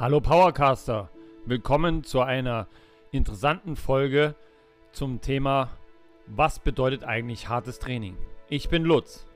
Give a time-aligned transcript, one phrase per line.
[0.00, 1.10] Hallo Powercaster,
[1.44, 2.68] willkommen zu einer
[3.10, 4.36] interessanten Folge
[4.92, 5.76] zum Thema
[6.28, 8.16] Was bedeutet eigentlich hartes Training?
[8.48, 9.26] Ich bin Lutz.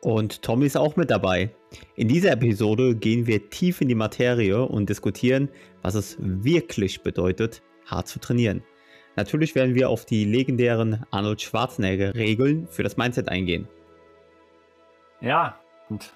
[0.00, 1.54] Und Tommy ist auch mit dabei.
[1.94, 5.50] In dieser Episode gehen wir tief in die Materie und diskutieren,
[5.82, 8.62] was es wirklich bedeutet, hart zu trainieren.
[9.16, 13.68] Natürlich werden wir auf die legendären Arnold Schwarzenegger-Regeln für das Mindset eingehen.
[15.20, 16.14] Ja, und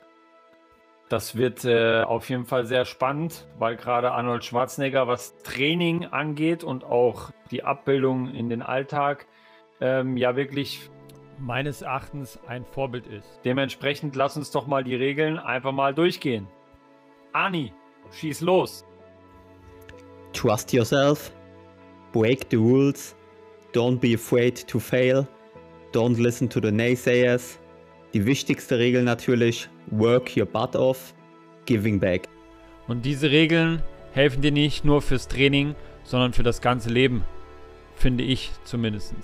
[1.08, 6.64] das wird äh, auf jeden Fall sehr spannend, weil gerade Arnold Schwarzenegger, was Training angeht
[6.64, 9.26] und auch die Abbildung in den Alltag,
[9.80, 10.90] ähm, ja wirklich
[11.38, 13.40] meines Erachtens ein Vorbild ist.
[13.44, 16.48] Dementsprechend lass uns doch mal die Regeln einfach mal durchgehen.
[17.32, 17.72] Ani,
[18.12, 18.84] schieß los.
[20.32, 21.30] Trust yourself,
[22.12, 23.14] break the rules,
[23.72, 25.26] don't be afraid to fail,
[25.92, 27.58] don't listen to the naysayers.
[28.14, 31.14] Die wichtigste Regel natürlich, Work your butt off,
[31.66, 32.28] giving back.
[32.88, 33.82] Und diese Regeln
[34.12, 37.24] helfen dir nicht nur fürs Training, sondern für das ganze Leben.
[37.94, 39.14] Finde ich zumindest.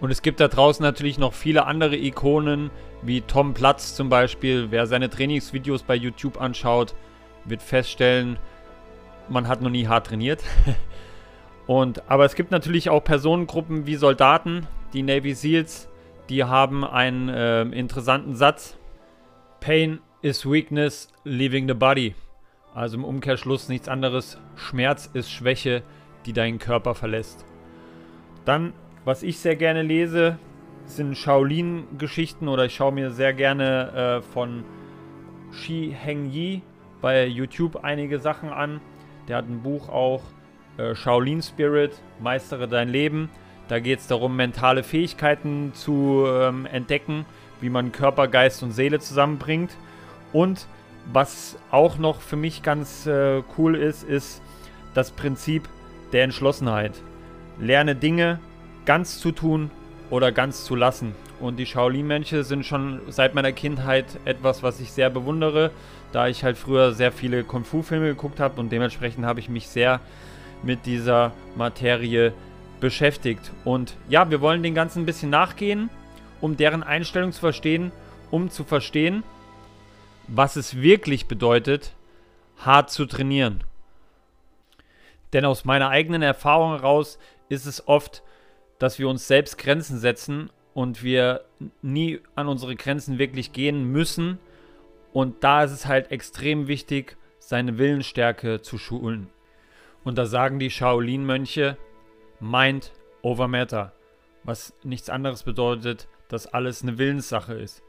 [0.00, 2.70] Und es gibt da draußen natürlich noch viele andere Ikonen,
[3.02, 4.68] wie Tom Platz zum Beispiel.
[4.70, 6.94] Wer seine Trainingsvideos bei YouTube anschaut,
[7.44, 8.38] wird feststellen,
[9.28, 10.42] man hat noch nie hart trainiert.
[11.66, 15.88] Und, aber es gibt natürlich auch Personengruppen wie Soldaten, die Navy SEALs,
[16.28, 18.76] die haben einen äh, interessanten Satz.
[19.60, 22.14] Pain is weakness leaving the body.
[22.74, 24.38] Also im Umkehrschluss nichts anderes.
[24.56, 25.82] Schmerz ist Schwäche,
[26.26, 27.44] die deinen Körper verlässt.
[28.44, 28.72] Dann,
[29.04, 30.38] was ich sehr gerne lese,
[30.84, 34.64] sind Shaolin-Geschichten oder ich schaue mir sehr gerne äh, von
[35.52, 36.62] Shi Heng Yi
[37.00, 38.80] bei YouTube einige Sachen an.
[39.28, 40.22] Der hat ein Buch auch,
[40.76, 43.30] äh, Shaolin Spirit, Meistere dein Leben.
[43.68, 47.26] Da geht es darum, mentale Fähigkeiten zu ähm, entdecken
[47.60, 49.76] wie man Körper, Geist und Seele zusammenbringt.
[50.32, 50.66] Und
[51.12, 54.42] was auch noch für mich ganz äh, cool ist, ist
[54.94, 55.68] das Prinzip
[56.12, 56.92] der Entschlossenheit.
[57.58, 58.40] Lerne Dinge
[58.84, 59.70] ganz zu tun
[60.10, 61.14] oder ganz zu lassen.
[61.40, 65.70] Und die Shaolin-Mönche sind schon seit meiner Kindheit etwas, was ich sehr bewundere,
[66.12, 70.00] da ich halt früher sehr viele Kung-Fu-Filme geguckt habe und dementsprechend habe ich mich sehr
[70.62, 72.32] mit dieser Materie
[72.80, 73.52] beschäftigt.
[73.64, 75.90] Und ja, wir wollen den Ganzen ein bisschen nachgehen
[76.40, 77.92] um deren Einstellung zu verstehen,
[78.30, 79.22] um zu verstehen,
[80.28, 81.94] was es wirklich bedeutet,
[82.58, 83.64] hart zu trainieren.
[85.32, 88.22] Denn aus meiner eigenen Erfahrung heraus ist es oft,
[88.78, 91.42] dass wir uns selbst Grenzen setzen und wir
[91.82, 94.38] nie an unsere Grenzen wirklich gehen müssen.
[95.12, 99.28] Und da ist es halt extrem wichtig, seine Willensstärke zu schulen.
[100.04, 101.76] Und da sagen die Shaolin-Mönche,
[102.40, 102.92] Mind
[103.22, 103.92] over Matter,
[104.44, 107.82] was nichts anderes bedeutet, dass alles eine Willenssache ist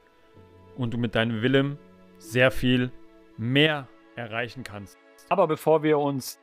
[0.78, 1.78] und du mit deinem Willen
[2.18, 2.91] sehr viel
[3.38, 4.97] mehr erreichen kannst.
[5.30, 6.40] Aber bevor wir uns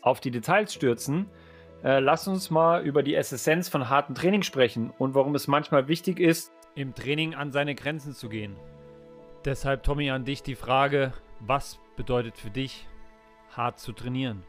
[0.00, 1.28] auf die Details stürzen,
[1.84, 5.88] äh, lass uns mal über die Essenz von hartem Training sprechen und warum es manchmal
[5.88, 8.56] wichtig ist, im Training an seine Grenzen zu gehen.
[9.44, 12.86] Deshalb, Tommy, an dich die Frage, was bedeutet für dich,
[13.50, 14.42] hart zu trainieren?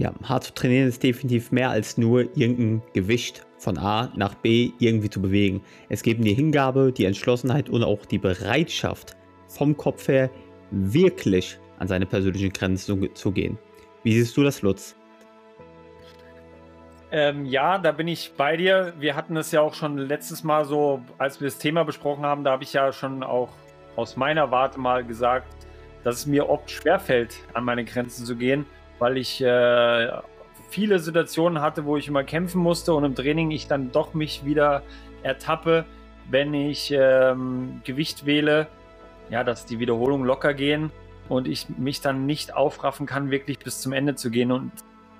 [0.00, 4.70] Ja, hart zu trainieren ist definitiv mehr als nur irgendein Gewicht von A nach B
[4.78, 5.60] irgendwie zu bewegen.
[5.90, 9.14] Es geht um die Hingabe, die Entschlossenheit und auch die Bereitschaft,
[9.48, 10.30] vom Kopf her
[10.70, 13.58] wirklich an seine persönlichen Grenzen zu gehen.
[14.02, 14.96] Wie siehst du das, Lutz?
[17.12, 18.94] Ähm, ja, da bin ich bei dir.
[18.98, 22.42] Wir hatten es ja auch schon letztes Mal so, als wir das Thema besprochen haben,
[22.42, 23.50] da habe ich ja schon auch
[23.96, 25.54] aus meiner Warte mal gesagt,
[26.04, 28.64] dass es mir oft schwerfällt, an meine Grenzen zu gehen
[29.00, 30.10] weil ich äh,
[30.68, 34.44] viele Situationen hatte, wo ich immer kämpfen musste und im Training ich dann doch mich
[34.44, 34.82] wieder
[35.22, 35.84] ertappe,
[36.30, 38.68] wenn ich ähm, Gewicht wähle,
[39.30, 40.92] ja, dass die Wiederholungen locker gehen
[41.28, 44.52] und ich mich dann nicht aufraffen kann, wirklich bis zum Ende zu gehen.
[44.52, 44.72] Und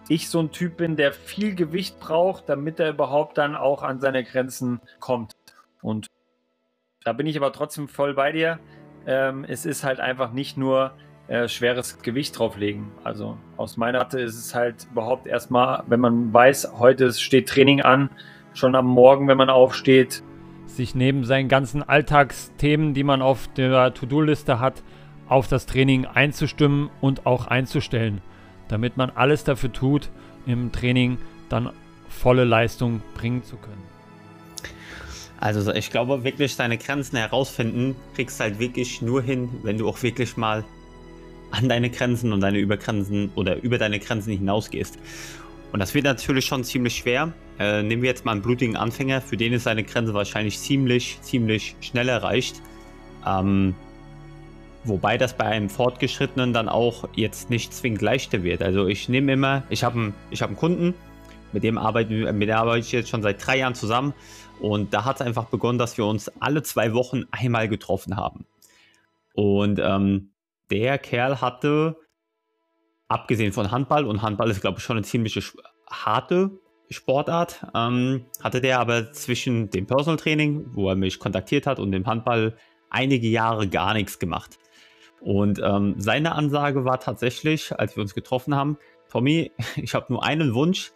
[0.08, 4.00] ich so ein Typ bin, der viel Gewicht braucht, damit er überhaupt dann auch an
[4.00, 5.34] seine Grenzen kommt.
[5.83, 6.06] Und
[7.04, 8.59] da bin ich aber trotzdem voll bei dir.
[9.06, 10.92] Ähm, es ist halt einfach nicht nur
[11.30, 12.88] äh, schweres Gewicht drauflegen.
[13.04, 17.82] Also aus meiner Seite ist es halt überhaupt erstmal, wenn man weiß, heute steht Training
[17.82, 18.10] an,
[18.53, 20.24] schon am Morgen, wenn man aufsteht,
[20.66, 24.82] sich neben seinen ganzen Alltagsthemen, die man auf der To-Do-Liste hat,
[25.28, 28.22] auf das Training einzustimmen und auch einzustellen,
[28.66, 30.10] damit man alles dafür tut,
[30.47, 31.16] im Training
[31.48, 31.71] dann
[32.09, 33.83] volle Leistung bringen zu können.
[35.38, 40.03] Also ich glaube wirklich, deine Grenzen herausfinden, kriegst halt wirklich nur hin, wenn du auch
[40.03, 40.65] wirklich mal
[41.50, 44.98] an deine Grenzen und deine Übergrenzen oder über deine Grenzen hinausgehst.
[45.72, 47.32] Und das wird natürlich schon ziemlich schwer.
[47.58, 51.18] Äh, nehmen wir jetzt mal einen blutigen Anfänger, für den ist seine Grenze wahrscheinlich ziemlich,
[51.22, 52.60] ziemlich schnell erreicht.
[53.26, 53.74] Ähm,
[54.84, 58.62] Wobei das bei einem Fortgeschrittenen dann auch jetzt nicht zwingend leichter wird.
[58.62, 60.94] Also ich nehme immer, ich habe einen, hab einen Kunden,
[61.52, 64.14] mit dem, arbeiten, mit dem arbeite ich jetzt schon seit drei Jahren zusammen.
[64.58, 68.47] Und da hat es einfach begonnen, dass wir uns alle zwei Wochen einmal getroffen haben.
[69.34, 70.30] Und ähm,
[70.71, 71.97] der Kerl hatte,
[73.09, 75.53] abgesehen von Handball, und Handball ist, glaube ich, schon eine ziemlich
[75.89, 76.51] harte
[76.91, 81.93] Sportart, ähm, hatte der aber zwischen dem Personal Training, wo er mich kontaktiert hat, und
[81.93, 82.57] dem Handball
[82.91, 84.59] einige Jahre gar nichts gemacht.
[85.21, 88.78] Und ähm, seine Ansage war tatsächlich, als wir uns getroffen haben,
[89.11, 90.93] Tommy, ich habe nur einen Wunsch.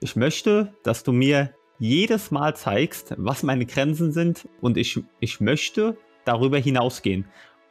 [0.00, 5.40] Ich möchte, dass du mir jedes Mal zeigst, was meine Grenzen sind und ich, ich
[5.40, 7.26] möchte darüber hinausgehen.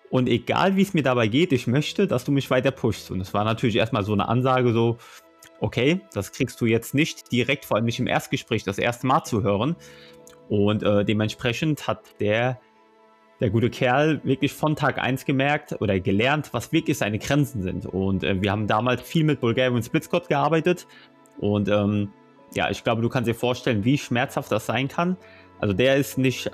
[0.09, 3.11] Und egal wie es mir dabei geht, ich möchte, dass du mich weiter pushst.
[3.11, 4.97] Und es war natürlich erstmal so eine Ansage, so,
[5.59, 9.23] okay, das kriegst du jetzt nicht direkt, vor allem nicht im Erstgespräch, das erste Mal
[9.23, 9.75] zu hören.
[10.49, 12.59] Und äh, dementsprechend hat der
[13.39, 17.85] der gute Kerl wirklich von Tag 1 gemerkt oder gelernt, was wirklich seine Grenzen sind.
[17.85, 20.87] Und äh, wir haben damals viel mit Bulgarian Splitscott gearbeitet.
[21.37, 22.11] Und ähm,
[22.55, 25.17] ja, ich glaube, du kannst dir vorstellen, wie schmerzhaft das sein kann.
[25.59, 26.49] Also der ist nicht,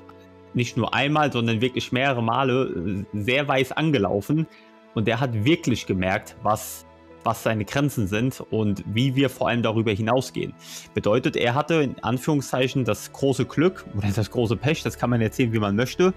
[0.56, 4.48] nicht nur einmal, sondern wirklich mehrere Male äh, sehr weiß angelaufen.
[4.94, 6.86] Und der hat wirklich gemerkt, was,
[7.24, 10.54] was seine Grenzen sind und wie wir vor allem darüber hinausgehen.
[10.94, 15.22] Bedeutet, er hatte in Anführungszeichen das große Glück oder das große Pech, das kann man
[15.22, 16.14] erzählen, wie man möchte,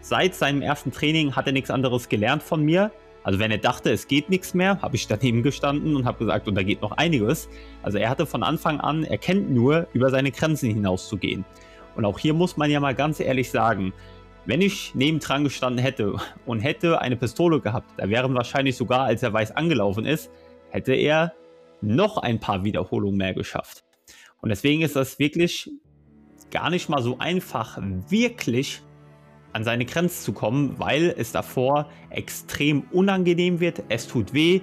[0.00, 2.90] seit seinem ersten Training hat er nichts anderes gelernt von mir.
[3.24, 6.48] Also wenn er dachte, es geht nichts mehr, habe ich daneben gestanden und habe gesagt,
[6.48, 7.48] und da geht noch einiges.
[7.82, 11.44] Also er hatte von Anfang an, er kennt nur, über seine Grenzen hinauszugehen.
[11.98, 13.92] Und auch hier muss man ja mal ganz ehrlich sagen,
[14.46, 16.14] wenn ich nebendran gestanden hätte
[16.46, 20.30] und hätte eine Pistole gehabt, da wären wahrscheinlich sogar, als er weiß angelaufen ist,
[20.70, 21.32] hätte er
[21.80, 23.82] noch ein paar Wiederholungen mehr geschafft.
[24.40, 25.72] Und deswegen ist das wirklich
[26.52, 28.80] gar nicht mal so einfach, wirklich
[29.52, 33.82] an seine Grenzen zu kommen, weil es davor extrem unangenehm wird.
[33.88, 34.60] Es tut weh.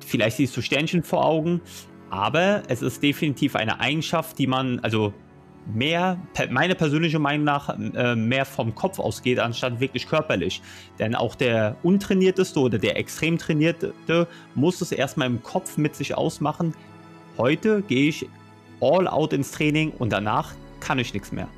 [0.00, 1.60] Vielleicht siehst du Sternchen vor Augen.
[2.08, 5.12] Aber es ist definitiv eine Eigenschaft, die man, also
[5.66, 6.18] mehr,
[6.50, 10.60] meine persönliche Meinung nach, äh, mehr vom Kopf ausgeht, anstatt wirklich körperlich.
[10.98, 13.94] Denn auch der Untrainierteste oder der extrem Trainierte
[14.54, 16.74] muss es erstmal im Kopf mit sich ausmachen.
[17.38, 18.28] Heute gehe ich
[18.80, 21.48] all out ins Training und danach kann ich nichts mehr.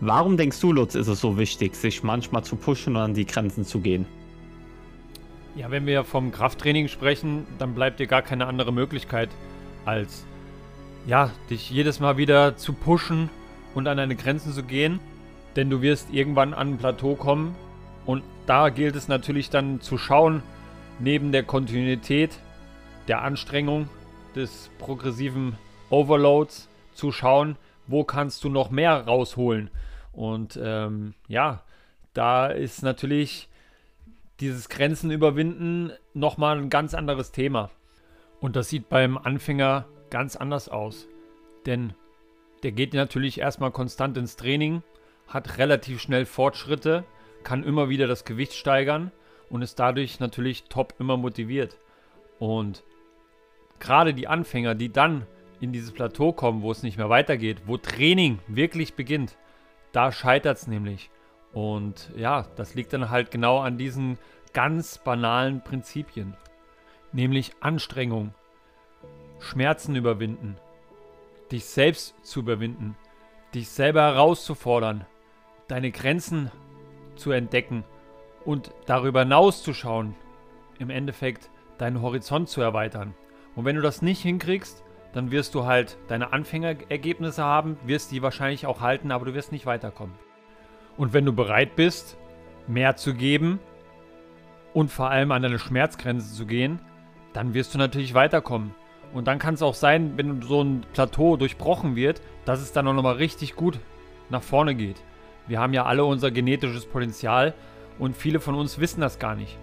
[0.00, 3.24] Warum denkst du, Lutz, ist es so wichtig, sich manchmal zu pushen und an die
[3.24, 4.04] Grenzen zu gehen?
[5.56, 9.30] Ja, wenn wir vom Krafttraining sprechen, dann bleibt dir gar keine andere Möglichkeit,
[9.84, 10.26] als
[11.06, 13.30] ja, dich jedes Mal wieder zu pushen
[13.74, 15.00] und an deine Grenzen zu gehen.
[15.56, 17.54] Denn du wirst irgendwann an ein Plateau kommen
[18.06, 20.42] und da gilt es natürlich dann zu schauen,
[20.98, 22.38] neben der Kontinuität,
[23.08, 23.88] der Anstrengung,
[24.34, 25.56] des progressiven
[25.90, 27.56] Overloads, zu schauen,
[27.86, 29.70] wo kannst du noch mehr rausholen.
[30.12, 31.62] Und ähm, ja,
[32.12, 33.48] da ist natürlich
[34.40, 37.70] dieses Grenzen überwinden nochmal ein ganz anderes Thema.
[38.40, 41.08] Und das sieht beim Anfänger ganz anders aus.
[41.66, 41.94] Denn
[42.64, 44.82] der geht natürlich erstmal konstant ins Training,
[45.28, 47.04] hat relativ schnell Fortschritte,
[47.42, 49.12] kann immer wieder das Gewicht steigern
[49.50, 51.78] und ist dadurch natürlich top immer motiviert.
[52.38, 52.82] Und
[53.78, 55.26] gerade die Anfänger, die dann
[55.60, 59.36] in dieses Plateau kommen, wo es nicht mehr weitergeht, wo Training wirklich beginnt,
[59.92, 61.10] da scheitert es nämlich.
[61.52, 64.18] Und ja, das liegt dann halt genau an diesen
[64.52, 66.34] ganz banalen Prinzipien.
[67.12, 68.34] Nämlich Anstrengung,
[69.38, 70.56] Schmerzen überwinden,
[71.54, 72.96] dich selbst zu überwinden,
[73.54, 75.06] dich selber herauszufordern,
[75.68, 76.50] deine Grenzen
[77.14, 77.84] zu entdecken
[78.44, 80.16] und darüber hinaus zu schauen,
[80.80, 83.14] im Endeffekt deinen Horizont zu erweitern.
[83.54, 84.82] Und wenn du das nicht hinkriegst,
[85.12, 89.52] dann wirst du halt deine Anfängerergebnisse haben, wirst die wahrscheinlich auch halten, aber du wirst
[89.52, 90.16] nicht weiterkommen.
[90.96, 92.16] Und wenn du bereit bist,
[92.66, 93.60] mehr zu geben
[94.72, 96.80] und vor allem an deine Schmerzgrenze zu gehen,
[97.32, 98.74] dann wirst du natürlich weiterkommen.
[99.12, 102.88] Und dann kann es auch sein, wenn so ein Plateau durchbrochen wird, dass es dann
[102.88, 103.78] auch nochmal richtig gut
[104.30, 105.02] nach vorne geht.
[105.46, 107.54] Wir haben ja alle unser genetisches Potenzial
[107.98, 109.58] und viele von uns wissen das gar nicht.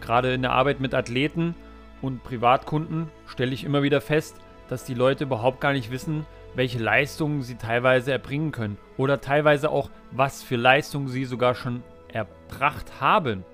[0.00, 1.54] Gerade in der Arbeit mit Athleten
[2.02, 4.36] und Privatkunden stelle ich immer wieder fest,
[4.68, 8.78] dass die Leute überhaupt gar nicht wissen, welche Leistungen sie teilweise erbringen können.
[8.96, 13.44] Oder teilweise auch, was für Leistungen sie sogar schon erbracht haben.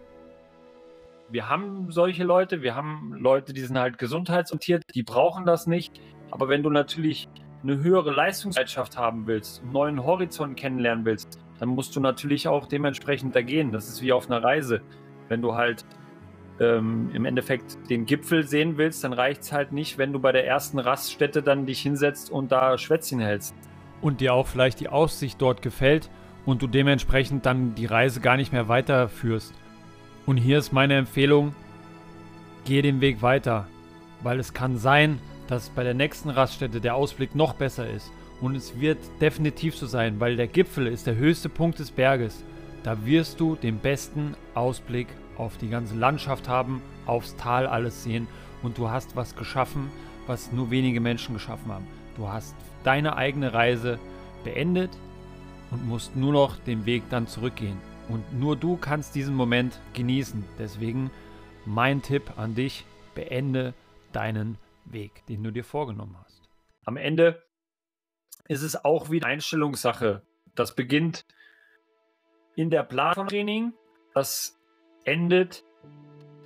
[1.34, 6.00] Wir haben solche Leute, wir haben Leute, die sind halt gesundheitsorientiert, die brauchen das nicht.
[6.30, 7.28] Aber wenn du natürlich
[7.64, 12.66] eine höhere Leistungsbereitschaft haben willst, einen neuen Horizont kennenlernen willst, dann musst du natürlich auch
[12.66, 13.72] dementsprechend da gehen.
[13.72, 14.80] Das ist wie auf einer Reise.
[15.26, 15.84] Wenn du halt
[16.60, 20.30] ähm, im Endeffekt den Gipfel sehen willst, dann reicht es halt nicht, wenn du bei
[20.30, 23.56] der ersten Raststätte dann dich hinsetzt und da Schwätzchen hältst.
[24.00, 26.12] Und dir auch vielleicht die Aussicht dort gefällt
[26.46, 29.52] und du dementsprechend dann die Reise gar nicht mehr weiterführst.
[30.26, 31.54] Und hier ist meine Empfehlung,
[32.64, 33.66] geh den Weg weiter,
[34.22, 38.10] weil es kann sein, dass bei der nächsten Raststätte der Ausblick noch besser ist.
[38.40, 42.42] Und es wird definitiv so sein, weil der Gipfel ist der höchste Punkt des Berges.
[42.82, 48.26] Da wirst du den besten Ausblick auf die ganze Landschaft haben, aufs Tal alles sehen
[48.62, 49.90] und du hast was geschaffen,
[50.26, 51.86] was nur wenige Menschen geschaffen haben.
[52.16, 53.98] Du hast deine eigene Reise
[54.42, 54.90] beendet
[55.70, 57.78] und musst nur noch den Weg dann zurückgehen.
[58.08, 60.44] Und nur du kannst diesen Moment genießen.
[60.58, 61.10] Deswegen
[61.64, 62.84] mein Tipp an dich,
[63.14, 63.74] beende
[64.12, 66.42] deinen Weg, den du dir vorgenommen hast.
[66.84, 67.42] Am Ende
[68.48, 70.22] ist es auch wieder Einstellungssache.
[70.54, 71.24] Das beginnt
[72.54, 73.72] in der Planung
[74.14, 74.60] Das
[75.04, 75.64] endet,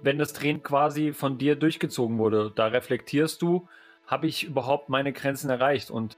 [0.02, 2.52] wenn das Training quasi von dir durchgezogen wurde.
[2.54, 3.68] Da reflektierst du,
[4.06, 5.90] habe ich überhaupt meine Grenzen erreicht?
[5.90, 6.16] Und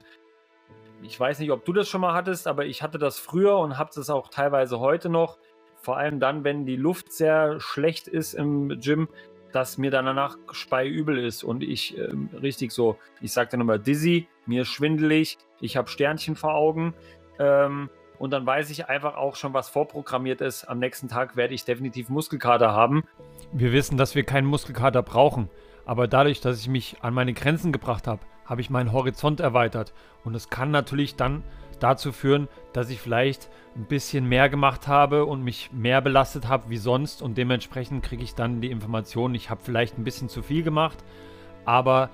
[1.02, 3.78] ich weiß nicht, ob du das schon mal hattest, aber ich hatte das früher und
[3.78, 5.38] habe das auch teilweise heute noch.
[5.83, 9.09] Vor allem dann, wenn die Luft sehr schlecht ist im Gym,
[9.52, 13.78] dass mir dann danach speiübel ist und ich äh, richtig so, ich sage dann immer
[13.78, 16.95] dizzy, mir schwindelig, ich habe Sternchen vor Augen
[17.38, 20.64] ähm, und dann weiß ich einfach auch schon, was vorprogrammiert ist.
[20.64, 23.04] Am nächsten Tag werde ich definitiv Muskelkater haben.
[23.52, 25.49] Wir wissen, dass wir keinen Muskelkater brauchen,
[25.87, 29.95] aber dadurch, dass ich mich an meine Grenzen gebracht habe, habe ich meinen Horizont erweitert
[30.25, 31.45] und es kann natürlich dann
[31.78, 36.69] dazu führen, dass ich vielleicht ein bisschen mehr gemacht habe und mich mehr belastet habe
[36.69, 40.42] wie sonst und dementsprechend kriege ich dann die Information, ich habe vielleicht ein bisschen zu
[40.42, 40.99] viel gemacht,
[41.64, 42.11] aber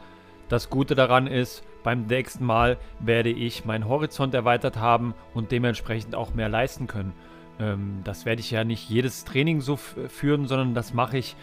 [0.51, 6.15] das Gute daran ist, beim nächsten Mal werde ich meinen Horizont erweitert haben und dementsprechend
[6.15, 7.15] auch mehr leisten können.
[7.59, 11.35] Ähm, das werde ich ja nicht jedes Training so führen, sondern das mache ich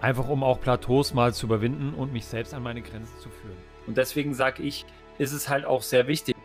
[0.00, 3.67] einfach, um auch Plateaus mal zu überwinden und mich selbst an meine Grenzen zu führen.
[3.88, 4.84] Und deswegen sage ich,
[5.16, 6.36] ist es halt auch sehr wichtig,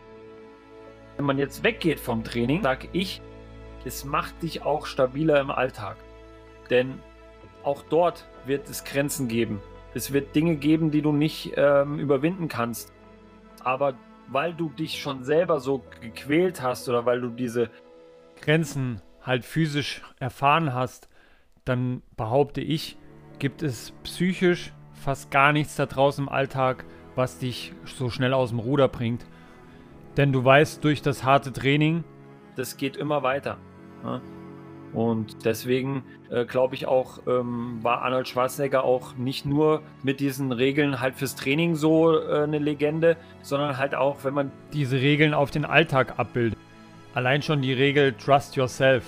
[1.16, 3.20] wenn man jetzt weggeht vom Training, sage ich,
[3.84, 5.96] es macht dich auch stabiler im Alltag.
[6.70, 6.98] Denn
[7.62, 9.60] auch dort wird es Grenzen geben.
[9.92, 12.92] Es wird Dinge geben, die du nicht ähm, überwinden kannst.
[13.62, 13.94] Aber
[14.28, 17.68] weil du dich schon selber so gequält hast oder weil du diese
[18.40, 21.10] Grenzen halt physisch erfahren hast,
[21.66, 22.96] dann behaupte ich,
[23.38, 28.50] gibt es psychisch fast gar nichts da draußen im Alltag, was dich so schnell aus
[28.50, 29.24] dem Ruder bringt.
[30.16, 32.04] Denn du weißt, durch das harte Training,
[32.56, 33.58] das geht immer weiter.
[34.04, 34.20] Ja?
[34.92, 40.52] Und deswegen äh, glaube ich auch, ähm, war Arnold Schwarzenegger auch nicht nur mit diesen
[40.52, 45.34] Regeln halt fürs Training so äh, eine Legende, sondern halt auch, wenn man diese Regeln
[45.34, 46.56] auf den Alltag abbildet.
[47.12, 49.04] Allein schon die Regel Trust Yourself.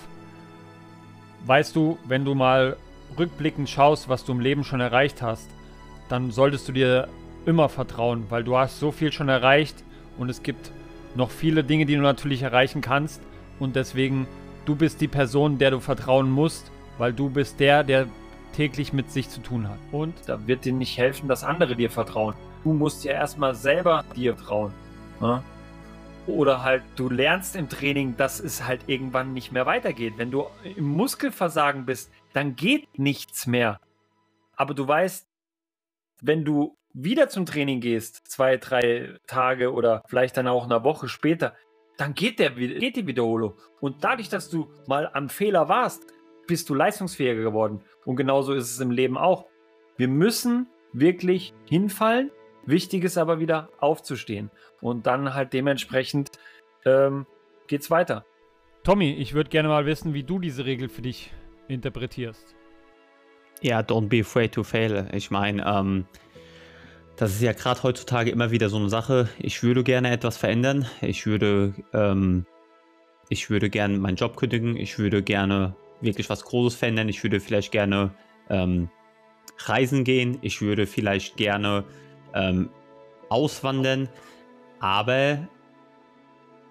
[1.45, 2.77] Weißt du, wenn du mal
[3.17, 5.49] rückblickend schaust, was du im Leben schon erreicht hast,
[6.09, 7.09] dann solltest du dir
[7.47, 9.83] immer vertrauen, weil du hast so viel schon erreicht
[10.19, 10.71] und es gibt
[11.15, 13.23] noch viele Dinge, die du natürlich erreichen kannst.
[13.59, 14.27] Und deswegen,
[14.67, 18.07] du bist die Person, der du vertrauen musst, weil du bist der, der
[18.53, 19.79] täglich mit sich zu tun hat.
[19.93, 22.35] Und da wird dir nicht helfen, dass andere dir vertrauen.
[22.65, 24.73] Du musst ja erstmal selber dir trauen.
[25.21, 25.43] Ja?
[26.27, 30.15] Oder halt, du lernst im Training, dass es halt irgendwann nicht mehr weitergeht.
[30.17, 33.81] Wenn du im Muskelversagen bist, dann geht nichts mehr.
[34.57, 35.29] Aber du weißt,
[36.23, 41.09] wenn du wieder zum Training gehst, zwei, drei Tage oder vielleicht dann auch eine Woche
[41.09, 41.55] später,
[41.99, 43.55] dann geht, der, geht die Wiederholung.
[43.81, 46.07] Und dadurch, dass du mal am Fehler warst,
[46.47, 47.83] bist du leistungsfähiger geworden.
[48.05, 49.47] Und genauso ist es im Leben auch.
[49.97, 52.31] Wir müssen wirklich hinfallen.
[52.65, 54.51] Wichtig ist aber wieder aufzustehen.
[54.81, 56.31] Und dann halt dementsprechend
[56.85, 57.27] ähm,
[57.67, 58.25] geht's weiter.
[58.85, 61.33] Tommy, ich würde gerne mal wissen, wie du diese Regel für dich
[61.69, 62.55] interpretierst.
[63.61, 65.09] Ja, don't be afraid to fail.
[65.13, 66.07] Ich meine, ähm,
[67.17, 69.29] das ist ja gerade heutzutage immer wieder so eine Sache.
[69.39, 70.87] Ich würde gerne etwas verändern.
[71.01, 72.45] Ich würde, ähm,
[73.31, 74.77] ich würde gerne meinen Job kündigen.
[74.77, 77.09] Ich würde gerne wirklich was Großes verändern.
[77.09, 78.11] Ich würde vielleicht gerne
[78.51, 78.91] ähm,
[79.65, 80.37] reisen gehen.
[80.43, 81.85] Ich würde vielleicht gerne
[82.35, 82.69] ähm,
[83.31, 84.11] auswandern.
[84.81, 85.49] Aber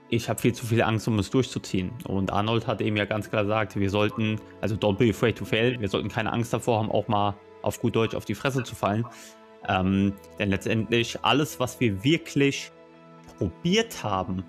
[0.09, 1.89] ich habe viel zu viel Angst, um es durchzuziehen.
[2.07, 5.43] Und Arnold hat eben ja ganz klar gesagt, wir sollten, also don't be afraid to
[5.43, 8.63] fail, wir sollten keine Angst davor haben, auch mal auf gut Deutsch auf die Fresse
[8.63, 9.05] zu fallen.
[9.67, 12.71] Ähm, denn letztendlich alles, was wir wirklich
[13.37, 14.43] probiert haben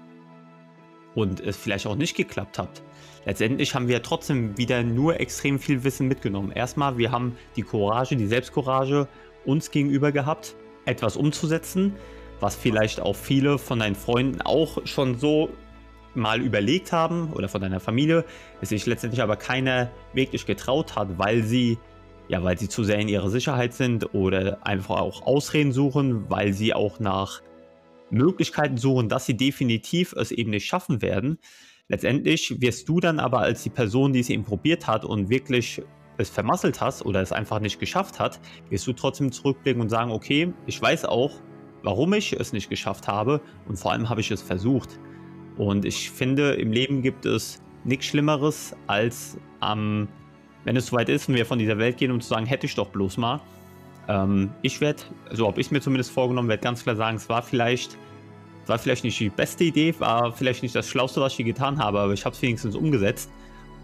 [1.15, 2.83] und es vielleicht auch nicht geklappt hat,
[3.25, 6.53] letztendlich haben wir trotzdem wieder nur extrem viel Wissen mitgenommen.
[6.53, 9.09] Erstmal, wir haben die Courage, die Selbstcourage
[9.45, 10.55] uns gegenüber gehabt,
[10.85, 11.95] etwas umzusetzen,
[12.41, 15.51] was vielleicht auch viele von deinen Freunden auch schon so
[16.15, 18.25] mal überlegt haben oder von deiner Familie,
[18.61, 21.79] es sich letztendlich aber keiner wirklich getraut hat, weil sie
[22.29, 26.53] ja, weil sie zu sehr in ihrer Sicherheit sind oder einfach auch Ausreden suchen, weil
[26.53, 27.43] sie auch nach
[28.11, 31.39] Möglichkeiten suchen, dass sie definitiv es eben nicht schaffen werden.
[31.89, 35.83] Letztendlich wirst du dann aber als die Person, die es eben probiert hat und wirklich
[36.19, 38.41] es vermasselt hast oder es einfach nicht geschafft hat,
[38.71, 41.33] wirst du trotzdem zurückblicken und sagen, okay, ich weiß auch,
[41.83, 44.99] warum ich es nicht geschafft habe und vor allem habe ich es versucht.
[45.57, 50.09] Und ich finde, im Leben gibt es nichts Schlimmeres, als ähm,
[50.67, 52.75] wenn es soweit ist und wir von dieser Welt gehen, um zu sagen, hätte ich
[52.75, 53.41] doch bloß mal.
[54.09, 57.29] Ähm, ich werde, so habe ich es mir zumindest vorgenommen, werde ganz klar sagen, es
[57.29, 57.97] war vielleicht,
[58.67, 61.79] war vielleicht nicht die beste Idee, war vielleicht nicht das Schlauste, was ich hier getan
[61.79, 63.31] habe, aber ich habe es wenigstens umgesetzt.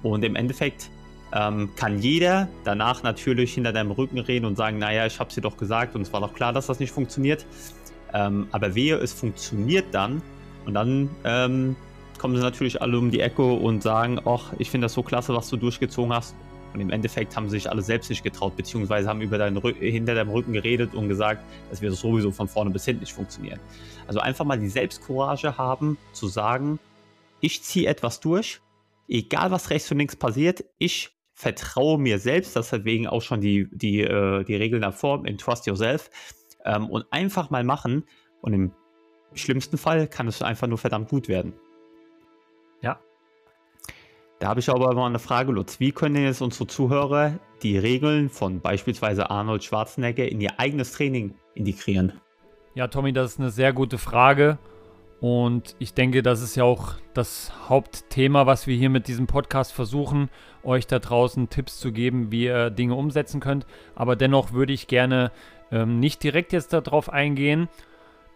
[0.02, 0.90] Und im Endeffekt
[1.32, 5.36] ähm, kann jeder danach natürlich hinter deinem Rücken reden und sagen, naja, ich habe es
[5.36, 7.46] dir doch gesagt und es war doch klar, dass das nicht funktioniert.
[8.12, 10.20] Ähm, aber wehe, es funktioniert dann
[10.66, 11.76] und dann ähm,
[12.18, 15.32] kommen sie natürlich alle um die Ecke und sagen, ach, ich finde das so klasse,
[15.32, 16.34] was du durchgezogen hast.
[16.74, 20.14] Und im Endeffekt haben sie sich alle selbst nicht getraut, beziehungsweise haben über deinen hinter
[20.14, 23.60] deinem Rücken geredet und gesagt, das wird sowieso von vorne bis hinten nicht funktionieren.
[24.06, 26.78] Also einfach mal die Selbstcourage haben, zu sagen,
[27.40, 28.60] ich ziehe etwas durch,
[29.08, 33.68] egal was rechts und links passiert, ich vertraue mir selbst, das wegen auch schon die,
[33.72, 36.10] die, äh, die Regeln davor, in Trust Yourself,
[36.64, 38.04] ähm, und einfach mal machen.
[38.40, 38.72] Und im
[39.34, 41.54] schlimmsten Fall kann es einfach nur verdammt gut werden.
[42.80, 43.00] Ja.
[44.42, 45.78] Da habe ich aber mal eine Frage, Lutz.
[45.78, 51.36] Wie können jetzt unsere Zuhörer die Regeln von beispielsweise Arnold Schwarzenegger in ihr eigenes Training
[51.54, 52.14] integrieren?
[52.74, 54.58] Ja, Tommy, das ist eine sehr gute Frage.
[55.20, 59.72] Und ich denke, das ist ja auch das Hauptthema, was wir hier mit diesem Podcast
[59.72, 60.28] versuchen,
[60.64, 63.64] euch da draußen Tipps zu geben, wie ihr Dinge umsetzen könnt.
[63.94, 65.30] Aber dennoch würde ich gerne
[65.70, 67.68] ähm, nicht direkt jetzt darauf eingehen,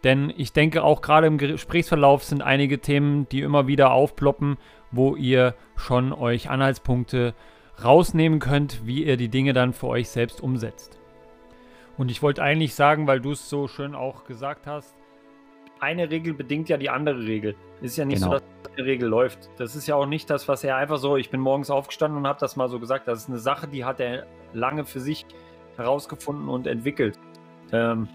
[0.05, 4.57] denn ich denke auch gerade im Gesprächsverlauf sind einige Themen, die immer wieder aufploppen,
[4.91, 7.33] wo ihr schon euch Anhaltspunkte
[7.83, 10.99] rausnehmen könnt, wie ihr die Dinge dann für euch selbst umsetzt.
[11.97, 14.95] Und ich wollte eigentlich sagen, weil du es so schön auch gesagt hast,
[15.79, 17.55] eine Regel bedingt ja die andere Regel.
[17.81, 18.33] Es ist ja nicht genau.
[18.33, 19.49] so, dass eine Regel läuft.
[19.57, 22.27] Das ist ja auch nicht das, was er einfach so, ich bin morgens aufgestanden und
[22.27, 23.07] habe das mal so gesagt.
[23.07, 25.25] Das ist eine Sache, die hat er lange für sich
[25.75, 27.19] herausgefunden und entwickelt.
[27.71, 28.07] Ähm,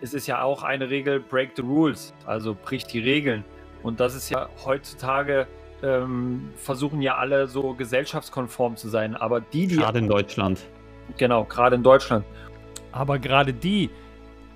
[0.00, 3.44] es ist ja auch eine Regel, break the rules, also brich die Regeln.
[3.82, 5.46] Und das ist ja heutzutage,
[5.82, 9.16] ähm, versuchen ja alle so gesellschaftskonform zu sein.
[9.16, 9.76] Aber die, die.
[9.76, 10.64] Gerade in Deutschland.
[11.16, 12.24] Genau, gerade in Deutschland.
[12.92, 13.90] Aber gerade die,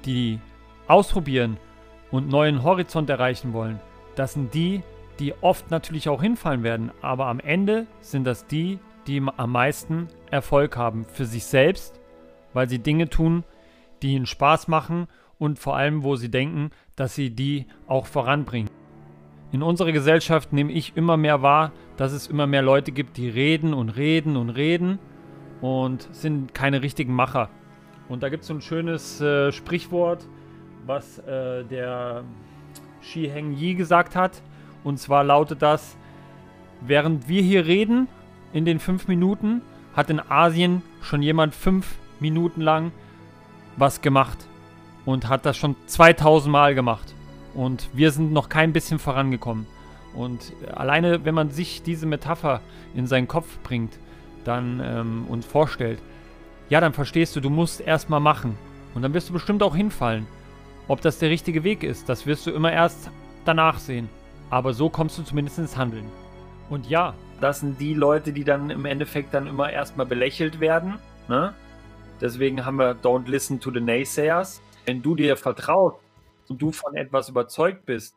[0.05, 0.41] die
[0.89, 1.59] ausprobieren
[2.11, 3.81] und neuen Horizont erreichen wollen,
[4.15, 4.83] das sind die,
[5.19, 10.09] die oft natürlich auch hinfallen werden, aber am Ende sind das die, die am meisten
[10.31, 12.01] Erfolg haben für sich selbst,
[12.53, 13.45] weil sie Dinge tun,
[14.03, 15.07] die ihnen Spaß machen
[15.39, 18.71] und vor allem, wo sie denken, dass sie die auch voranbringen.
[19.53, 23.29] In unserer Gesellschaft nehme ich immer mehr wahr, dass es immer mehr Leute gibt, die
[23.29, 24.99] reden und reden und reden
[25.61, 27.51] und sind keine richtigen Macher.
[28.09, 30.27] Und da gibt es so ein schönes äh, Sprichwort,
[30.87, 32.25] was äh, der
[33.03, 34.43] Shi Heng Yi gesagt hat.
[34.85, 35.99] Und zwar lautet das,
[36.81, 38.09] während wir hier reden,
[38.55, 39.61] in den fünf Minuten,
[39.95, 42.91] hat in Asien schon jemand fünf Minuten lang
[43.77, 44.38] was gemacht.
[45.05, 47.15] Und hat das schon 2000 Mal gemacht.
[47.55, 49.67] Und wir sind noch kein bisschen vorangekommen.
[50.15, 52.61] Und alleine, wenn man sich diese Metapher
[52.95, 53.99] in seinen Kopf bringt
[54.45, 56.01] dann ähm, und vorstellt,
[56.69, 58.57] ja, dann verstehst du, du musst erstmal machen.
[58.95, 60.27] Und dann wirst du bestimmt auch hinfallen.
[60.88, 63.11] Ob das der richtige Weg ist, das wirst du immer erst
[63.45, 64.09] danach sehen.
[64.51, 66.05] Aber so kommst du zumindest ins Handeln.
[66.69, 70.99] Und ja, das sind die Leute, die dann im Endeffekt dann immer erstmal belächelt werden.
[71.29, 71.55] Ne?
[72.21, 74.61] Deswegen haben wir Don't listen to the naysayers.
[74.85, 76.02] Wenn du dir vertraut
[76.53, 78.15] und du von etwas überzeugt bist,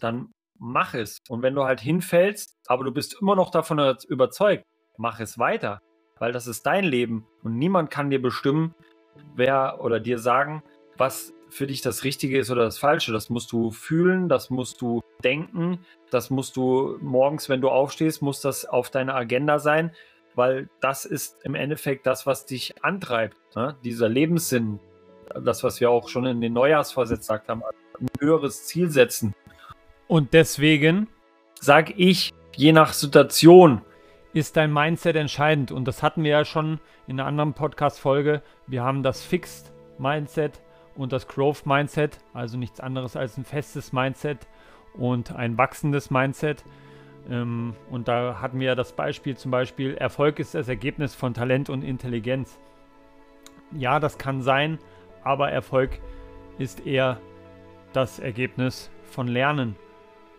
[0.00, 1.18] dann mach es.
[1.28, 4.64] Und wenn du halt hinfällst, aber du bist immer noch davon überzeugt,
[4.96, 5.80] mach es weiter.
[6.18, 8.74] Weil das ist dein Leben und niemand kann dir bestimmen,
[9.36, 10.62] wer oder dir sagen,
[10.96, 13.12] was für dich das Richtige ist oder das Falsche.
[13.12, 15.78] Das musst du fühlen, das musst du denken,
[16.10, 19.94] das musst du morgens, wenn du aufstehst, muss das auf deiner Agenda sein,
[20.34, 23.36] weil das ist im Endeffekt das, was dich antreibt.
[23.54, 23.76] Ne?
[23.84, 24.80] Dieser Lebenssinn,
[25.34, 27.62] das, was wir auch schon in den Neujahrsvorsitz gesagt haben,
[28.00, 29.34] ein höheres Ziel setzen.
[30.06, 31.08] Und deswegen
[31.60, 33.82] sage ich, je nach Situation
[34.32, 35.72] ist dein Mindset entscheidend.
[35.72, 38.42] Und das hatten wir ja schon in einer anderen Podcast-Folge.
[38.66, 40.60] Wir haben das Fixed Mindset
[40.94, 44.46] und das Growth Mindset, also nichts anderes als ein festes Mindset
[44.94, 46.64] und ein wachsendes Mindset.
[47.30, 51.70] Ähm, und da hatten wir das Beispiel zum Beispiel, Erfolg ist das Ergebnis von Talent
[51.70, 52.58] und Intelligenz.
[53.72, 54.78] Ja, das kann sein,
[55.26, 55.98] aber Erfolg
[56.56, 57.20] ist eher
[57.92, 59.74] das Ergebnis von Lernen,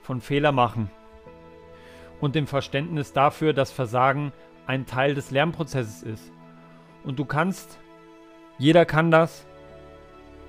[0.02, 0.90] von Fehler machen
[2.22, 4.32] und dem Verständnis dafür, dass Versagen
[4.66, 6.32] ein Teil des Lernprozesses ist.
[7.04, 7.80] Und du kannst,
[8.58, 9.46] jeder kann das,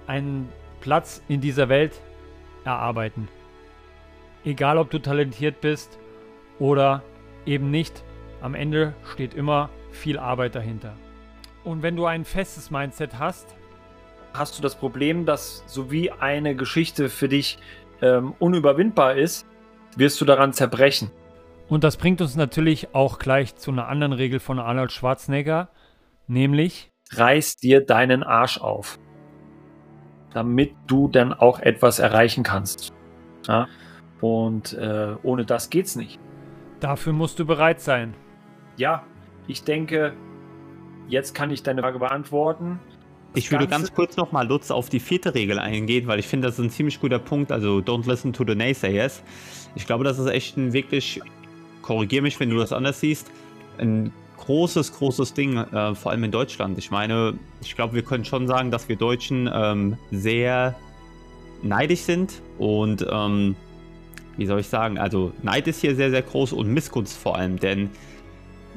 [0.06, 0.48] einen
[0.80, 2.00] Platz in dieser Welt
[2.64, 3.28] erarbeiten.
[4.44, 5.98] Egal ob du talentiert bist
[6.60, 7.02] oder
[7.44, 8.04] eben nicht,
[8.40, 10.94] am Ende steht immer viel Arbeit dahinter.
[11.64, 13.56] Und wenn du ein festes Mindset hast,
[14.32, 17.58] hast du das Problem, dass so wie eine Geschichte für dich
[18.02, 19.46] ähm, unüberwindbar ist,
[19.96, 21.10] wirst du daran zerbrechen.
[21.68, 25.68] Und das bringt uns natürlich auch gleich zu einer anderen Regel von Arnold Schwarzenegger,
[26.26, 28.98] nämlich reiß dir deinen Arsch auf,
[30.32, 32.92] damit du dann auch etwas erreichen kannst.
[33.46, 33.68] Ja?
[34.20, 36.18] Und äh, ohne das geht's nicht.
[36.80, 38.14] Dafür musst du bereit sein.
[38.76, 39.04] Ja,
[39.46, 40.14] ich denke,
[41.08, 42.80] jetzt kann ich deine Frage beantworten.
[43.38, 46.58] Ich würde ganz kurz nochmal, Lutz, auf die vierte Regel eingehen, weil ich finde, das
[46.58, 47.52] ist ein ziemlich guter Punkt.
[47.52, 49.22] Also, don't listen to the naysayers.
[49.76, 51.20] Ich glaube, das ist echt ein wirklich,
[51.82, 53.30] korrigier mich, wenn du das anders siehst,
[53.78, 56.78] ein großes, großes Ding, äh, vor allem in Deutschland.
[56.78, 60.74] Ich meine, ich glaube, wir können schon sagen, dass wir Deutschen ähm, sehr
[61.62, 63.56] neidisch sind und, ähm,
[64.36, 67.58] wie soll ich sagen, also Neid ist hier sehr, sehr groß und Missgunst vor allem,
[67.58, 67.90] denn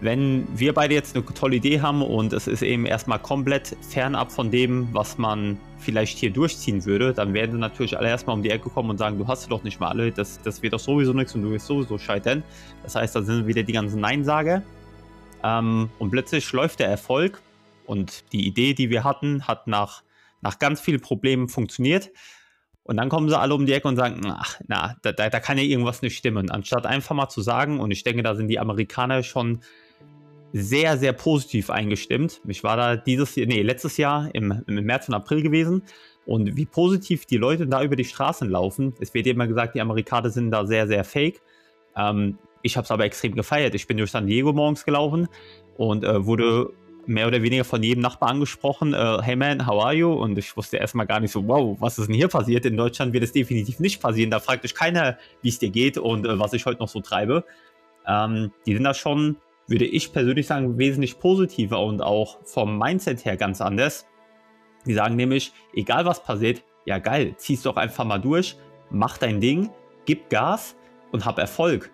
[0.01, 4.31] wenn wir beide jetzt eine tolle Idee haben und es ist eben erstmal komplett fernab
[4.31, 8.49] von dem, was man vielleicht hier durchziehen würde, dann werden natürlich alle erstmal um die
[8.49, 11.13] Ecke kommen und sagen, du hast doch nicht mal alle, das, das wird doch sowieso
[11.13, 12.43] nichts und du wirst sowieso scheitern.
[12.83, 14.63] Das heißt, da sind wieder die ganzen Neinsager.
[15.43, 17.41] Ähm, und plötzlich läuft der Erfolg
[17.85, 20.01] und die Idee, die wir hatten, hat nach,
[20.41, 22.11] nach ganz vielen Problemen funktioniert.
[22.83, 25.39] Und dann kommen sie alle um die Ecke und sagen, ach, na, da, da, da
[25.39, 26.49] kann ja irgendwas nicht stimmen.
[26.49, 29.61] Anstatt einfach mal zu sagen, und ich denke, da sind die Amerikaner schon
[30.53, 32.41] sehr, sehr positiv eingestimmt.
[32.47, 35.83] Ich war da dieses Jahr, nee, letztes Jahr im, im März und April gewesen.
[36.25, 38.93] Und wie positiv die Leute da über die Straßen laufen.
[38.99, 41.41] Es wird immer gesagt, die Amerikaner sind da sehr, sehr fake.
[41.95, 43.73] Ähm, ich habe es aber extrem gefeiert.
[43.75, 45.27] Ich bin durch San Diego morgens gelaufen
[45.77, 46.71] und äh, wurde
[47.07, 50.13] mehr oder weniger von jedem Nachbar angesprochen, äh, hey man, how are you?
[50.13, 52.65] Und ich wusste erstmal gar nicht so, wow, was ist denn hier passiert?
[52.65, 54.29] In Deutschland wird es definitiv nicht passieren.
[54.29, 57.01] Da fragt euch keiner, wie es dir geht und äh, was ich heute noch so
[57.01, 57.43] treibe.
[58.07, 59.37] Ähm, die sind da schon
[59.67, 64.06] würde ich persönlich sagen, wesentlich positiver und auch vom Mindset her ganz anders.
[64.86, 68.58] Die sagen nämlich, egal was passiert, ja geil, zieh's doch einfach mal durch,
[68.89, 69.69] mach dein Ding,
[70.06, 70.76] gib Gas
[71.12, 71.91] und hab Erfolg.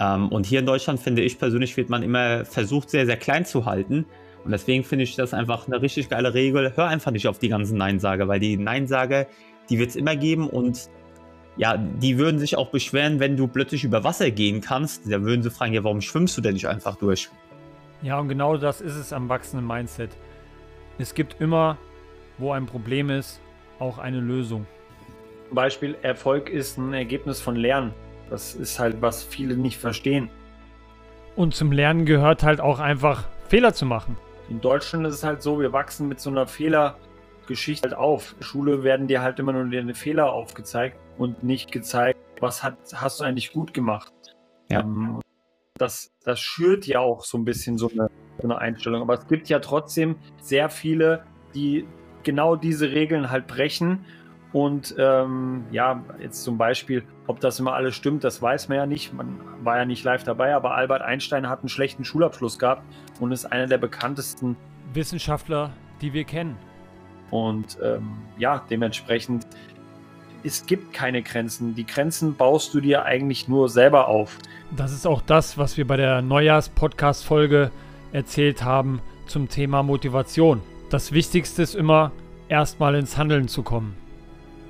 [0.00, 3.44] Ähm, und hier in Deutschland finde ich persönlich, wird man immer versucht, sehr, sehr klein
[3.44, 4.06] zu halten.
[4.44, 6.72] Und deswegen finde ich das einfach eine richtig geile Regel.
[6.74, 9.26] Hör einfach nicht auf die ganzen Neinsager, weil die Neinsager,
[9.70, 10.90] die wird es immer geben und
[11.56, 15.10] ja, die würden sich auch beschweren, wenn du plötzlich über Wasser gehen kannst.
[15.10, 17.28] Da würden sie fragen, ja, warum schwimmst du denn nicht einfach durch?
[18.00, 20.10] Ja, und genau das ist es am wachsenden Mindset.
[20.98, 21.76] Es gibt immer,
[22.38, 23.40] wo ein Problem ist,
[23.78, 24.66] auch eine Lösung.
[25.48, 27.92] Zum Beispiel, Erfolg ist ein Ergebnis von Lernen.
[28.30, 30.30] Das ist halt, was viele nicht verstehen.
[31.36, 34.16] Und zum Lernen gehört halt auch einfach Fehler zu machen.
[34.48, 36.46] In Deutschland ist es halt so, wir wachsen mit so einer
[37.42, 38.32] Fehlergeschichte halt auf.
[38.32, 42.62] In der Schule werden dir halt immer nur deine Fehler aufgezeigt und nicht gezeigt, was
[42.62, 44.12] hat, hast du eigentlich gut gemacht.
[44.70, 44.80] Ja.
[44.80, 45.20] Ähm,
[45.74, 49.02] das, das schürt ja auch so ein bisschen so eine, so eine Einstellung.
[49.02, 51.24] Aber es gibt ja trotzdem sehr viele,
[51.54, 51.86] die
[52.22, 54.04] genau diese Regeln halt brechen.
[54.52, 58.86] Und ähm, ja, jetzt zum Beispiel, ob das immer alles stimmt, das weiß man ja
[58.86, 59.14] nicht.
[59.14, 62.82] Man war ja nicht live dabei, aber Albert Einstein hat einen schlechten Schulabschluss gehabt
[63.18, 64.56] und ist einer der bekanntesten
[64.92, 66.58] Wissenschaftler, die wir kennen.
[67.32, 69.46] Und ähm, ja, dementsprechend
[70.44, 71.74] es gibt keine Grenzen.
[71.74, 74.38] Die Grenzen baust du dir eigentlich nur selber auf.
[74.76, 77.70] Das ist auch das, was wir bei der Neujahrs-Podcast-Folge
[78.12, 80.60] erzählt haben zum Thema Motivation.
[80.90, 82.12] Das Wichtigste ist immer,
[82.48, 83.96] erstmal ins Handeln zu kommen.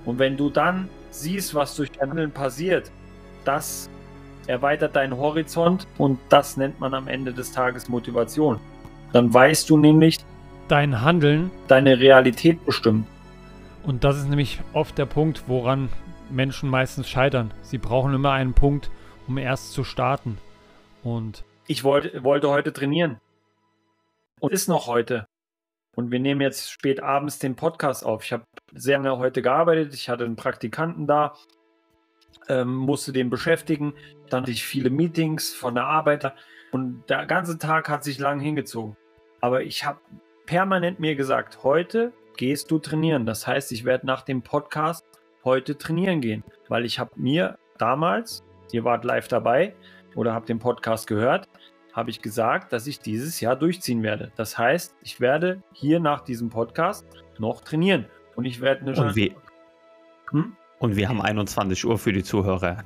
[0.04, 2.90] Und wenn du dann siehst, was durch dein Handeln passiert,
[3.44, 3.90] das
[4.46, 8.58] erweitert deinen Horizont und das nennt man am Ende des Tages Motivation.
[9.12, 10.18] Dann weißt du nämlich,
[10.72, 13.06] dein Handeln deine Realität bestimmt.
[13.82, 15.90] Und das ist nämlich oft der Punkt, woran
[16.30, 17.52] Menschen meistens scheitern.
[17.60, 18.90] Sie brauchen immer einen Punkt,
[19.28, 20.38] um erst zu starten.
[21.02, 23.20] Und ich wollte, wollte heute trainieren.
[24.40, 25.26] Und ist noch heute.
[25.94, 28.24] Und wir nehmen jetzt spät abends den Podcast auf.
[28.24, 29.92] Ich habe sehr lange heute gearbeitet.
[29.92, 31.34] Ich hatte einen Praktikanten da,
[32.48, 33.92] ähm, musste den beschäftigen.
[34.30, 36.32] Dann hatte ich viele Meetings von der Arbeit.
[36.70, 38.96] Und der ganze Tag hat sich lang hingezogen.
[39.42, 39.98] Aber ich habe
[40.52, 43.24] permanent mir gesagt, heute gehst du trainieren.
[43.24, 45.06] Das heißt, ich werde nach dem Podcast
[45.44, 49.74] heute trainieren gehen, weil ich habe mir damals, ihr wart live dabei
[50.14, 51.48] oder habt den Podcast gehört,
[51.94, 54.30] habe ich gesagt, dass ich dieses Jahr durchziehen werde.
[54.36, 57.06] Das heißt, ich werde hier nach diesem Podcast
[57.38, 58.04] noch trainieren
[58.36, 59.34] und ich werde eine und wir,
[60.32, 60.54] hm?
[60.80, 62.84] und wir haben 21 Uhr für die Zuhörer.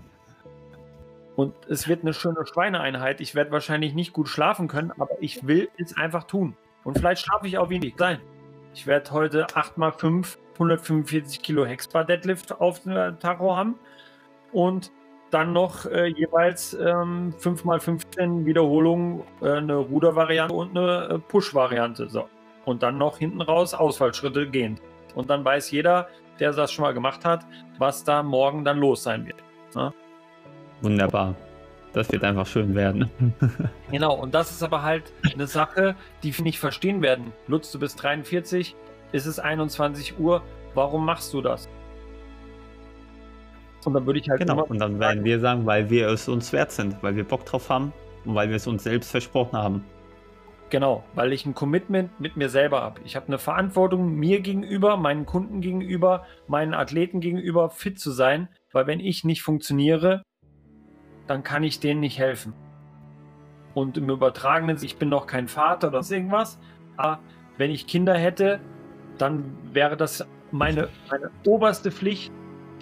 [1.35, 3.21] Und es wird eine schöne Schweineeinheit.
[3.21, 6.57] Ich werde wahrscheinlich nicht gut schlafen können, aber ich will es einfach tun.
[6.87, 7.95] Und vielleicht schlafe ich auch wenig.
[7.99, 8.21] Sein.
[8.73, 13.75] Ich werde heute 8x5 145 Kilo Hexbar Deadlift auf dem Tacho haben.
[14.53, 14.93] Und
[15.31, 22.09] dann noch äh, jeweils ähm, 5x15 Wiederholungen, äh, eine Rudervariante und eine äh, Push-Variante.
[22.09, 22.29] So.
[22.65, 24.79] Und dann noch hinten raus Ausfallschritte gehen.
[25.17, 27.45] Und dann weiß jeder, der das schon mal gemacht hat,
[27.79, 29.43] was da morgen dann los sein wird.
[29.75, 29.93] Ne?
[30.83, 31.35] Wunderbar.
[31.97, 33.09] Das wird einfach schön werden.
[33.91, 37.33] genau, und das ist aber halt eine Sache, die wir nicht verstehen werden.
[37.47, 38.77] Lutz, du bist 43,
[39.13, 40.43] ist es 21 Uhr,
[40.75, 41.71] warum machst du das?
[43.87, 44.41] Und dann würde ich halt.
[44.41, 47.47] Genau, und dann werden wir sagen, weil wir es uns wert sind, weil wir Bock
[47.47, 47.95] drauf haben
[48.27, 49.83] und weil wir es uns selbst versprochen haben.
[50.69, 53.01] Genau, weil ich ein Commitment mit mir selber habe.
[53.07, 58.49] Ich habe eine Verantwortung mir gegenüber, meinen Kunden gegenüber, meinen Athleten gegenüber, fit zu sein,
[58.73, 60.23] weil wenn ich nicht funktioniere,
[61.27, 62.53] dann kann ich denen nicht helfen.
[63.75, 66.59] Und im Übertragenen, ich bin noch kein Vater oder irgendwas,
[66.97, 67.19] aber
[67.59, 68.61] wenn ich Kinder hätte,
[69.19, 72.33] dann wäre das meine, meine oberste Pflicht,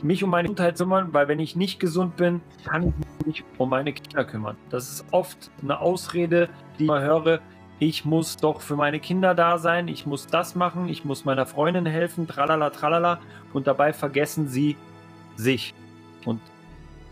[0.03, 3.45] mich um meine Gesundheit zu kümmern, weil wenn ich nicht gesund bin, kann ich mich
[3.59, 4.57] um meine Kinder kümmern.
[4.71, 7.41] Das ist oft eine Ausrede, die ich höre.
[7.79, 11.47] Ich muss doch für meine Kinder da sein, ich muss das machen, ich muss meiner
[11.47, 13.21] Freundin helfen, tralala, tralala.
[13.53, 14.77] Und dabei vergessen sie
[15.37, 15.75] sich.
[16.25, 16.41] Und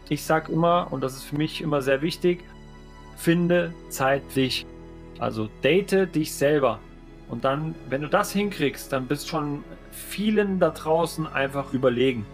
[0.09, 2.45] ich sage immer, und das ist für mich immer sehr wichtig,
[3.17, 4.67] finde Zeit dich.
[5.19, 6.81] Also date dich selber.
[7.29, 12.27] Und dann, wenn du das hinkriegst, dann bist schon vielen da draußen einfach überlegen.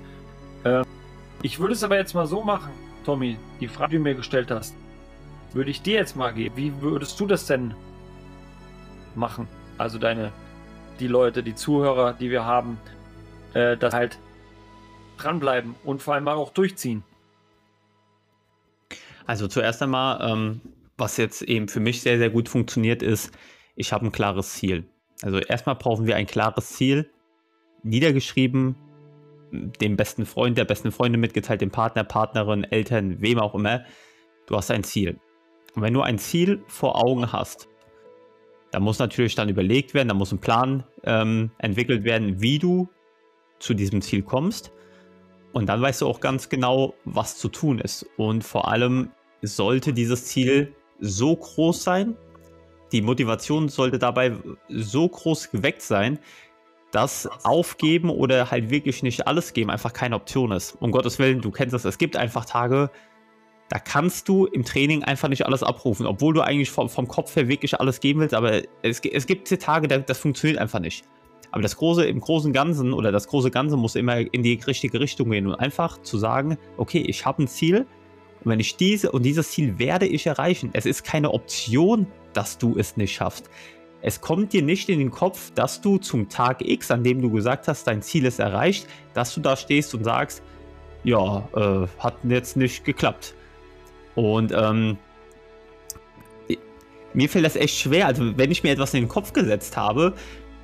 [0.64, 0.82] Äh,
[1.42, 2.72] ich würde es aber jetzt mal so machen,
[3.04, 4.74] Tommy, die Frage, die du mir gestellt hast,
[5.52, 6.56] würde ich dir jetzt mal geben.
[6.56, 7.74] Wie würdest du das denn
[9.14, 9.46] machen?
[9.76, 10.32] Also deine,
[10.98, 12.78] die Leute, die Zuhörer, die wir haben,
[13.54, 14.18] äh, das halt
[15.18, 17.04] dranbleiben und vor allem auch durchziehen.
[19.28, 20.62] Also zuerst einmal, ähm,
[20.96, 23.30] was jetzt eben für mich sehr, sehr gut funktioniert, ist,
[23.76, 24.88] ich habe ein klares Ziel.
[25.22, 27.10] Also erstmal brauchen wir ein klares Ziel,
[27.82, 28.74] niedergeschrieben,
[29.52, 33.84] dem besten Freund, der besten Freundin mitgeteilt, dem Partner, Partnerin, Eltern, wem auch immer.
[34.46, 35.20] Du hast ein Ziel.
[35.74, 37.68] Und wenn du ein Ziel vor Augen hast,
[38.70, 42.88] dann muss natürlich dann überlegt werden, da muss ein Plan ähm, entwickelt werden, wie du
[43.58, 44.72] zu diesem Ziel kommst.
[45.52, 48.06] Und dann weißt du auch ganz genau, was zu tun ist.
[48.16, 49.10] Und vor allem,
[49.42, 52.16] sollte dieses Ziel so groß sein,
[52.92, 54.32] die Motivation sollte dabei
[54.68, 56.18] so groß geweckt sein,
[56.90, 60.76] dass Aufgeben oder halt wirklich nicht alles geben einfach keine Option ist.
[60.80, 62.90] Um Gottes Willen, du kennst das, es gibt einfach Tage,
[63.68, 67.36] da kannst du im Training einfach nicht alles abrufen, obwohl du eigentlich vom, vom Kopf
[67.36, 71.04] her wirklich alles geben willst, aber es, es gibt Tage, das funktioniert einfach nicht.
[71.50, 75.00] Aber das große, im großen Ganzen oder das große Ganze muss immer in die richtige
[75.00, 77.86] Richtung gehen und einfach zu sagen, okay, ich habe ein Ziel,
[78.44, 82.58] und wenn ich diese und dieses Ziel werde ich erreichen, es ist keine Option, dass
[82.58, 83.50] du es nicht schaffst.
[84.00, 87.30] Es kommt dir nicht in den Kopf, dass du zum Tag X, an dem du
[87.30, 90.42] gesagt hast, dein Ziel ist erreicht, dass du da stehst und sagst,
[91.02, 93.34] ja, äh, hat jetzt nicht geklappt.
[94.14, 94.98] Und ähm,
[97.12, 98.06] mir fällt das echt schwer.
[98.06, 100.14] Also wenn ich mir etwas in den Kopf gesetzt habe,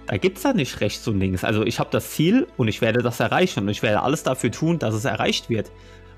[0.06, 1.44] da gibt es da nicht rechts und links.
[1.44, 4.50] Also ich habe das Ziel und ich werde das erreichen und ich werde alles dafür
[4.50, 5.72] tun, dass es erreicht wird.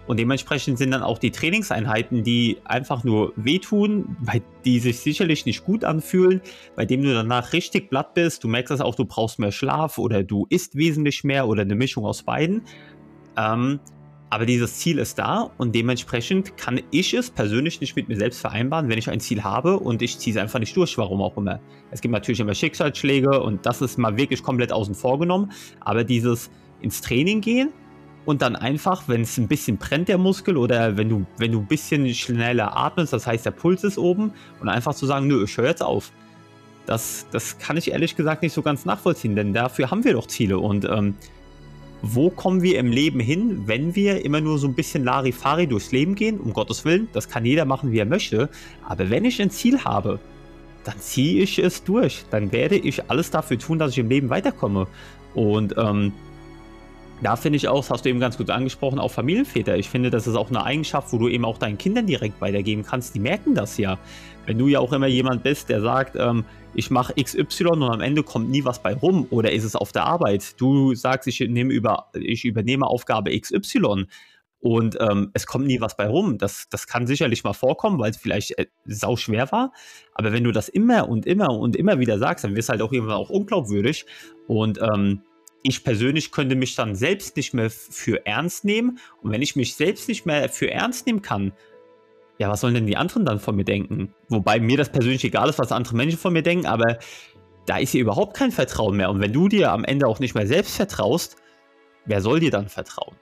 [0.06, 5.46] Und dementsprechend sind dann auch die Trainingseinheiten, die einfach nur wehtun, bei die sich sicherlich
[5.46, 6.40] nicht gut anfühlen,
[6.74, 8.42] bei dem du danach richtig blatt bist.
[8.42, 11.74] Du merkst das auch, du brauchst mehr Schlaf oder du isst wesentlich mehr oder eine
[11.74, 12.62] Mischung aus beiden.
[13.36, 13.80] Ähm,
[14.28, 18.40] aber dieses Ziel ist da und dementsprechend kann ich es persönlich nicht mit mir selbst
[18.40, 21.36] vereinbaren, wenn ich ein Ziel habe und ich ziehe es einfach nicht durch, warum auch
[21.36, 21.60] immer.
[21.92, 26.02] Es gibt natürlich immer Schicksalsschläge und das ist mal wirklich komplett außen vor genommen, aber
[26.02, 27.72] dieses ins Training gehen
[28.26, 31.60] und dann einfach, wenn es ein bisschen brennt, der Muskel, oder wenn du, wenn du
[31.60, 35.44] ein bisschen schneller atmest, das heißt, der Puls ist oben, und einfach zu sagen, nö,
[35.44, 36.10] ich höre jetzt auf.
[36.86, 40.26] Das, das kann ich ehrlich gesagt nicht so ganz nachvollziehen, denn dafür haben wir doch
[40.26, 40.58] Ziele.
[40.58, 41.14] Und ähm,
[42.02, 45.92] wo kommen wir im Leben hin, wenn wir immer nur so ein bisschen Larifari durchs
[45.92, 46.38] Leben gehen?
[46.38, 48.48] Um Gottes Willen, das kann jeder machen, wie er möchte.
[48.86, 50.18] Aber wenn ich ein Ziel habe,
[50.84, 52.24] dann ziehe ich es durch.
[52.30, 54.86] Dann werde ich alles dafür tun, dass ich im Leben weiterkomme.
[55.34, 56.12] Und ähm,
[57.22, 59.76] da finde ich auch, das hast du eben ganz gut angesprochen, auch Familienväter.
[59.76, 62.82] Ich finde, das ist auch eine Eigenschaft, wo du eben auch deinen Kindern direkt weitergeben
[62.82, 63.14] kannst.
[63.14, 63.98] Die merken das ja.
[64.44, 68.00] Wenn du ja auch immer jemand bist, der sagt, ähm, ich mache XY und am
[68.00, 70.60] Ende kommt nie was bei rum oder ist es auf der Arbeit.
[70.60, 74.06] Du sagst, ich, nehme über, ich übernehme Aufgabe XY
[74.60, 76.38] und ähm, es kommt nie was bei rum.
[76.38, 79.72] Das, das kann sicherlich mal vorkommen, weil es vielleicht äh, sau schwer war.
[80.12, 82.82] Aber wenn du das immer und immer und immer wieder sagst, dann wirst du halt
[82.82, 84.04] auch irgendwann auch unglaubwürdig.
[84.46, 85.22] Und ähm,
[85.62, 88.98] ich persönlich könnte mich dann selbst nicht mehr für ernst nehmen.
[89.22, 91.52] Und wenn ich mich selbst nicht mehr für ernst nehmen kann,
[92.38, 94.14] ja, was sollen denn die anderen dann von mir denken?
[94.28, 96.98] Wobei mir das persönlich egal ist, was andere Menschen von mir denken, aber
[97.64, 99.10] da ist hier überhaupt kein Vertrauen mehr.
[99.10, 101.36] Und wenn du dir am Ende auch nicht mehr selbst vertraust,
[102.04, 103.16] wer soll dir dann vertrauen?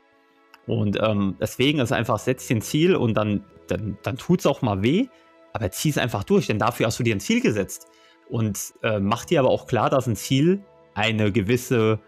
[0.66, 4.46] Und ähm, deswegen ist einfach, setz dir ein Ziel und dann, dann, dann tut es
[4.46, 5.06] auch mal weh,
[5.52, 7.86] aber zieh es einfach durch, denn dafür hast du dir ein Ziel gesetzt.
[8.28, 12.00] Und äh, mach dir aber auch klar, dass ein Ziel eine gewisse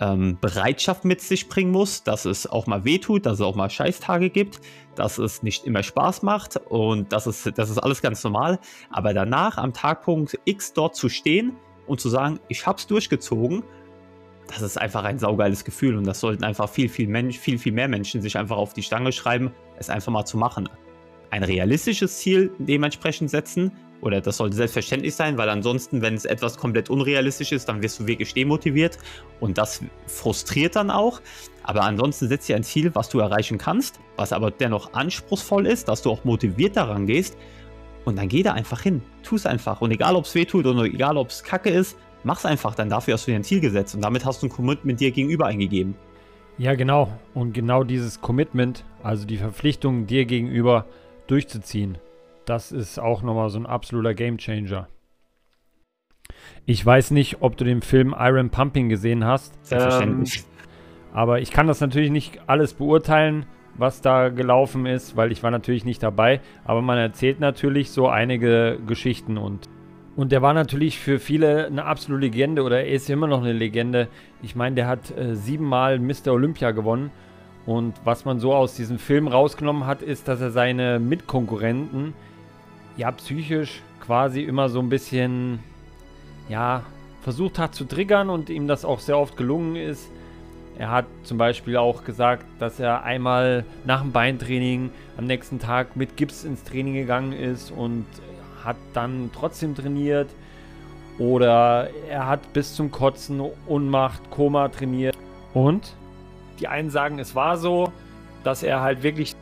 [0.00, 3.70] ähm, Bereitschaft mit sich bringen muss, dass es auch mal wehtut, dass es auch mal
[3.70, 4.60] Scheißtage gibt,
[4.94, 8.58] dass es nicht immer Spaß macht und das ist, das ist alles ganz normal.
[8.90, 13.62] Aber danach am Tagpunkt X dort zu stehen und zu sagen, ich hab's durchgezogen,
[14.48, 17.72] das ist einfach ein saugeiles Gefühl und das sollten einfach viel, viel, Mensch, viel, viel
[17.72, 20.68] mehr Menschen sich einfach auf die Stange schreiben, es einfach mal zu machen.
[21.30, 23.70] Ein realistisches Ziel dementsprechend setzen,
[24.02, 28.00] oder das sollte selbstverständlich sein, weil ansonsten, wenn es etwas komplett unrealistisch ist, dann wirst
[28.00, 28.98] du wirklich demotiviert
[29.40, 31.20] und das frustriert dann auch.
[31.62, 35.88] Aber ansonsten setzt dir ein Ziel, was du erreichen kannst, was aber dennoch anspruchsvoll ist,
[35.88, 37.36] dass du auch motiviert daran gehst
[38.04, 39.02] und dann geh da einfach hin.
[39.22, 39.80] Tu es einfach.
[39.80, 42.74] Und egal, ob es weh tut oder egal, ob es kacke ist, mach es einfach.
[42.74, 45.10] Dann dafür hast du dir ein Ziel gesetzt und damit hast du ein Commitment dir
[45.10, 45.94] gegenüber eingegeben.
[46.58, 47.10] Ja, genau.
[47.34, 50.86] Und genau dieses Commitment, also die Verpflichtung dir gegenüber
[51.26, 51.98] durchzuziehen,
[52.50, 54.88] das ist auch nochmal so ein absoluter Gamechanger.
[56.66, 59.54] Ich weiß nicht, ob du den Film Iron Pumping gesehen hast.
[59.64, 60.38] Selbstverständlich.
[60.38, 60.44] Ähm,
[61.12, 65.52] aber ich kann das natürlich nicht alles beurteilen, was da gelaufen ist, weil ich war
[65.52, 66.40] natürlich nicht dabei.
[66.64, 69.68] Aber man erzählt natürlich so einige Geschichten und
[70.16, 73.52] und der war natürlich für viele eine absolute Legende oder er ist immer noch eine
[73.52, 74.08] Legende.
[74.42, 76.32] Ich meine, der hat äh, siebenmal Mr.
[76.32, 77.10] Olympia gewonnen.
[77.64, 82.12] Und was man so aus diesem Film rausgenommen hat, ist, dass er seine Mitkonkurrenten
[83.00, 85.60] ja psychisch quasi immer so ein bisschen
[86.50, 86.82] ja
[87.22, 90.10] versucht hat zu triggern und ihm das auch sehr oft gelungen ist.
[90.78, 95.96] Er hat zum Beispiel auch gesagt, dass er einmal nach dem Beintraining am nächsten Tag
[95.96, 98.06] mit Gips ins Training gegangen ist und
[98.64, 100.28] hat dann trotzdem trainiert.
[101.18, 105.16] Oder er hat bis zum Kotzen, Unmacht, Koma trainiert.
[105.52, 105.94] Und
[106.58, 107.92] die einen sagen, es war so,
[108.44, 109.34] dass er halt wirklich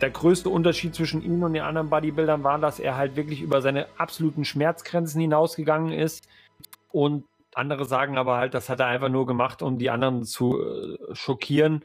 [0.00, 3.62] der größte Unterschied zwischen ihm und den anderen Bodybuildern war, dass er halt wirklich über
[3.62, 6.28] seine absoluten Schmerzgrenzen hinausgegangen ist.
[6.90, 10.60] Und andere sagen aber halt, das hat er einfach nur gemacht, um die anderen zu
[10.60, 11.82] äh, schockieren,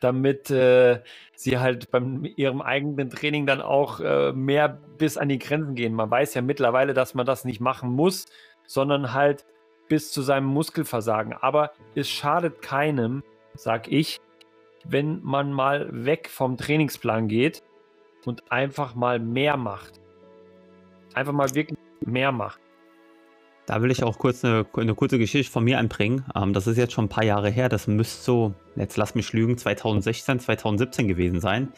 [0.00, 1.02] damit äh,
[1.34, 5.92] sie halt beim ihrem eigenen Training dann auch äh, mehr bis an die Grenzen gehen.
[5.92, 8.26] Man weiß ja mittlerweile, dass man das nicht machen muss,
[8.66, 9.44] sondern halt
[9.88, 11.34] bis zu seinem Muskelversagen.
[11.34, 13.22] Aber es schadet keinem,
[13.54, 14.20] sag ich,
[14.84, 17.62] wenn man mal weg vom Trainingsplan geht
[18.24, 20.00] und einfach mal mehr macht.
[21.14, 22.60] Einfach mal wirklich mehr macht.
[23.66, 26.24] Da will ich auch kurz eine, eine kurze Geschichte von mir anbringen.
[26.34, 27.68] Ähm, das ist jetzt schon ein paar Jahre her.
[27.68, 31.72] Das müsste so, jetzt lass mich lügen, 2016, 2017 gewesen sein.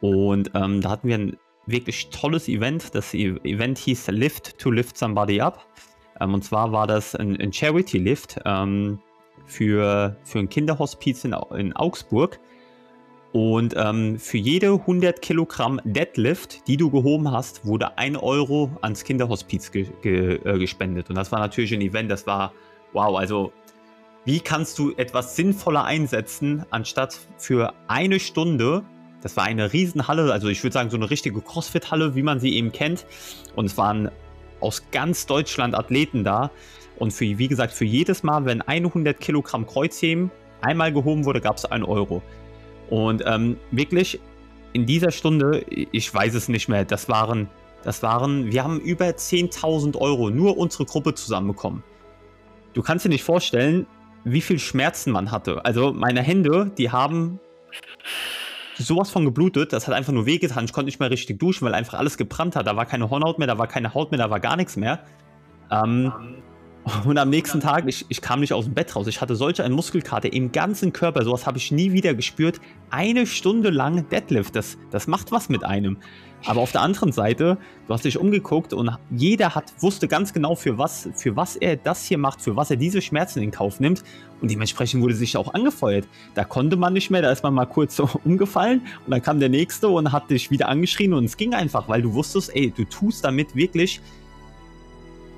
[0.00, 2.94] Und ähm, da hatten wir ein wirklich tolles Event.
[2.94, 5.66] Das e-, Event hieß Lift to Lift Somebody Up.
[6.20, 8.40] Ähm, und zwar war das ein, ein Charity-Lift.
[8.44, 8.98] Ähm,
[9.48, 12.38] für, für ein Kinderhospiz in, in Augsburg.
[13.32, 19.04] Und ähm, für jede 100 Kilogramm Deadlift, die du gehoben hast, wurde 1 Euro ans
[19.04, 21.10] Kinderhospiz ge ge äh, gespendet.
[21.10, 22.52] Und das war natürlich ein Event, das war
[22.94, 23.18] wow.
[23.18, 23.52] Also,
[24.24, 28.82] wie kannst du etwas sinnvoller einsetzen, anstatt für eine Stunde?
[29.20, 32.54] Das war eine Riesenhalle, also ich würde sagen, so eine richtige Crossfit-Halle, wie man sie
[32.54, 33.04] eben kennt.
[33.56, 34.10] Und es waren
[34.60, 36.50] aus ganz Deutschland Athleten da.
[36.98, 40.30] Und für, wie gesagt, für jedes Mal, wenn 100 Kilogramm Kreuzheben
[40.60, 42.22] einmal gehoben wurde, gab es 1 Euro.
[42.90, 44.20] Und ähm, wirklich
[44.72, 47.48] in dieser Stunde, ich weiß es nicht mehr, das waren,
[47.84, 51.82] das waren, wir haben über 10.000 Euro nur unsere Gruppe zusammenbekommen.
[52.74, 53.86] Du kannst dir nicht vorstellen,
[54.24, 55.64] wie viel Schmerzen man hatte.
[55.64, 57.40] Also meine Hände, die haben
[58.76, 60.64] sowas von geblutet, das hat einfach nur wehgetan.
[60.64, 62.66] Ich konnte nicht mehr richtig duschen, weil einfach alles gebrannt hat.
[62.66, 65.00] Da war keine Hornhaut mehr, da war keine Haut mehr, da war gar nichts mehr.
[65.70, 66.12] Ähm,
[67.04, 69.06] und am nächsten Tag, ich, ich kam nicht aus dem Bett raus.
[69.06, 71.24] Ich hatte solche eine Muskelkarte im ganzen Körper.
[71.24, 72.60] Sowas habe ich nie wieder gespürt.
[72.90, 75.98] Eine Stunde lang Deadlift, das, das macht was mit einem.
[76.46, 80.54] Aber auf der anderen Seite, du hast dich umgeguckt und jeder hat, wusste ganz genau,
[80.54, 83.80] für was, für was er das hier macht, für was er diese Schmerzen in Kauf
[83.80, 84.04] nimmt.
[84.40, 86.06] Und dementsprechend wurde sich auch angefeuert.
[86.34, 89.40] Da konnte man nicht mehr, da ist man mal kurz so umgefallen und dann kam
[89.40, 92.72] der nächste und hat dich wieder angeschrien und es ging einfach, weil du wusstest, ey,
[92.74, 94.00] du tust damit wirklich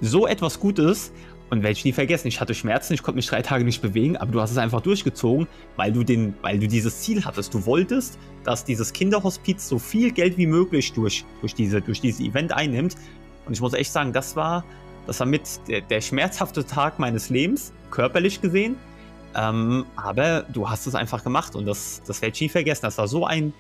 [0.01, 1.12] so etwas Gutes
[1.51, 4.17] und werde ich nie vergessen, ich hatte Schmerzen, ich konnte mich drei Tage nicht bewegen,
[4.17, 7.53] aber du hast es einfach durchgezogen, weil du, den, weil du dieses Ziel hattest.
[7.53, 12.21] Du wolltest, dass dieses Kinderhospiz so viel Geld wie möglich durch, durch, diese, durch dieses
[12.21, 12.95] Event einnimmt.
[13.47, 14.65] Und ich muss echt sagen, das war,
[15.07, 18.77] das war mit der, der schmerzhafte Tag meines Lebens, körperlich gesehen.
[19.35, 22.83] Ähm, aber du hast es einfach gemacht und das, das werde ich nie vergessen.
[22.83, 23.53] Das war so ein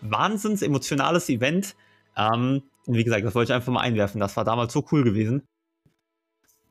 [0.00, 1.76] wahnsinns emotionales Event.
[2.16, 4.20] Ähm, und wie gesagt, das wollte ich einfach mal einwerfen.
[4.20, 5.42] Das war damals so cool gewesen.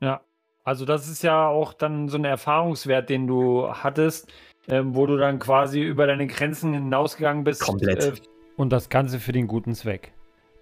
[0.01, 0.21] Ja,
[0.63, 4.31] also das ist ja auch dann so ein Erfahrungswert, den du hattest.
[4.67, 7.61] ähm, wo du dann quasi über deine Grenzen hinausgegangen bist.
[7.61, 8.03] Komplett.
[8.03, 8.13] Äh,
[8.57, 10.13] und das Ganze für den guten Zweck.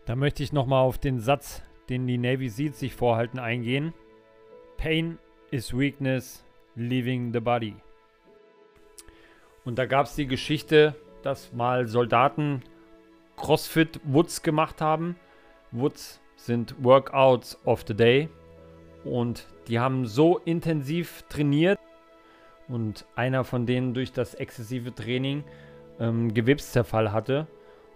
[0.06, 3.94] Da möchte ich nochmal auf den Satz, den die Navy Seals sich vorhalten, eingehen.
[4.78, 5.18] Pain
[5.52, 6.44] is weakness,
[6.76, 7.76] leaving the body.
[9.64, 12.62] Und da gab es die Geschichte, dass mal Soldaten
[13.38, 15.16] CrossFit Woods gemacht haben.
[15.72, 18.30] Woods sind Workouts of the Day.
[19.06, 21.80] Und die haben so intensiv trainiert
[22.68, 25.44] und einer von denen durch das exzessive Training
[26.00, 27.48] ähm, Gewebszerfall hatte.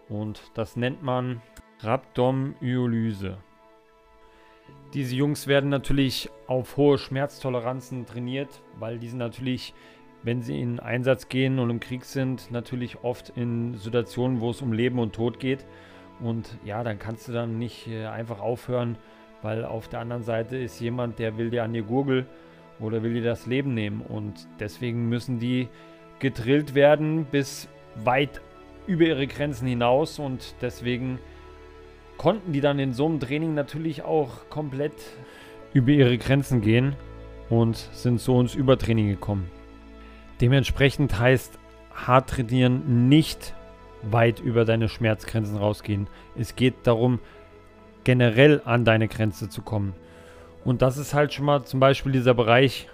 [0.08, 1.42] Und das nennt man
[1.82, 3.38] Rhabdomyolyse.
[4.94, 9.74] Diese Jungs werden natürlich auf hohe Schmerztoleranzen trainiert, weil diese natürlich,
[10.24, 14.62] wenn sie in Einsatz gehen und im Krieg sind, natürlich oft in Situationen, wo es
[14.62, 15.66] um Leben und Tod geht.
[16.20, 18.98] Und ja, dann kannst du dann nicht äh, einfach aufhören,
[19.42, 22.26] weil auf der anderen Seite ist jemand, der will dir an die Gurgel
[22.80, 24.02] oder will dir das Leben nehmen.
[24.02, 25.68] Und deswegen müssen die
[26.20, 28.42] gedrillt werden bis weit
[28.88, 31.20] über ihre Grenzen hinaus und deswegen
[32.18, 34.94] konnten die dann in so einem Training natürlich auch komplett
[35.74, 36.96] über ihre Grenzen gehen
[37.50, 39.50] und sind so ins Übertraining gekommen.
[40.42, 41.60] Dementsprechend heißt
[41.94, 43.54] hart trainieren nicht
[44.02, 46.08] weit über deine Schmerzgrenzen rausgehen.
[46.38, 47.20] Es geht darum,
[48.04, 49.94] generell an deine Grenze zu kommen.
[50.66, 52.88] Und das ist halt schon mal zum Beispiel dieser Bereich,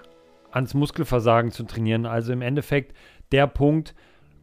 [0.52, 2.06] ans Muskelversagen zu trainieren.
[2.06, 2.96] Also im Endeffekt
[3.32, 3.94] der Punkt,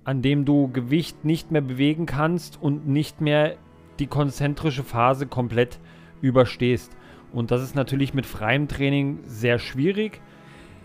[0.04, 3.56] an dem du Gewicht nicht mehr bewegen kannst und nicht mehr
[3.98, 5.78] die konzentrische Phase komplett
[6.20, 6.92] überstehst.
[7.32, 10.20] Und das ist natürlich mit freiem Training sehr schwierig,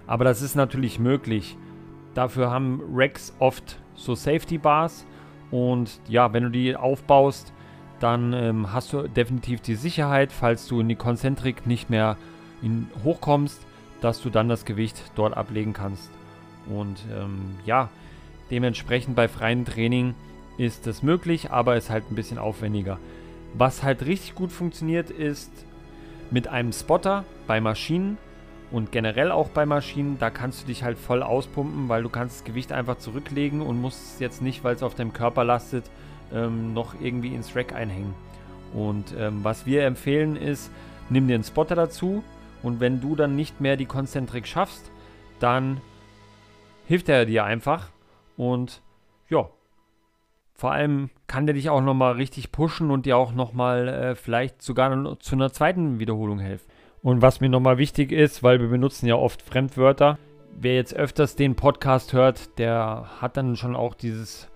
[0.06, 1.58] aber das ist natürlich möglich.
[2.14, 5.06] Dafür haben Racks oft so Safety Bars
[5.52, 7.54] und ja, wenn du die aufbaust,
[8.00, 12.18] dann ähm, hast du definitiv die Sicherheit, falls du in die Konzentrik nicht mehr
[12.62, 13.66] in, hochkommst,
[14.02, 16.12] dass du dann das Gewicht dort ablegen kannst.
[16.68, 17.90] Und ähm, ja,
[18.52, 20.14] dementsprechend bei freiem Training
[20.58, 23.00] ist das möglich, aber ist halt ein bisschen aufwendiger.
[23.54, 25.52] Was halt richtig gut funktioniert, ist
[26.30, 28.18] mit einem Spotter bei Maschinen
[28.72, 32.38] und generell auch bei Maschinen, da kannst du dich halt voll auspumpen, weil du kannst
[32.40, 35.90] das Gewicht einfach zurücklegen und musst es jetzt nicht, weil es auf deinem Körper lastet,
[36.34, 38.14] ähm, noch irgendwie ins Rack einhängen.
[38.74, 40.72] Und ähm, was wir empfehlen ist,
[41.10, 42.24] nimm dir einen Spotter dazu
[42.64, 44.92] und wenn du dann nicht mehr die Konzentrik schaffst,
[45.40, 45.80] dann
[46.86, 47.90] hilft er dir einfach
[48.36, 48.82] und
[49.30, 49.50] ja,
[50.54, 54.62] vor allem kann der dich auch nochmal richtig pushen und dir auch nochmal äh, vielleicht
[54.62, 56.68] sogar zu einer zweiten Wiederholung helfen.
[57.04, 60.18] Und was mir nochmal wichtig ist, weil wir benutzen ja oft Fremdwörter,
[60.60, 64.50] wer jetzt öfters den Podcast hört, der hat dann schon auch dieses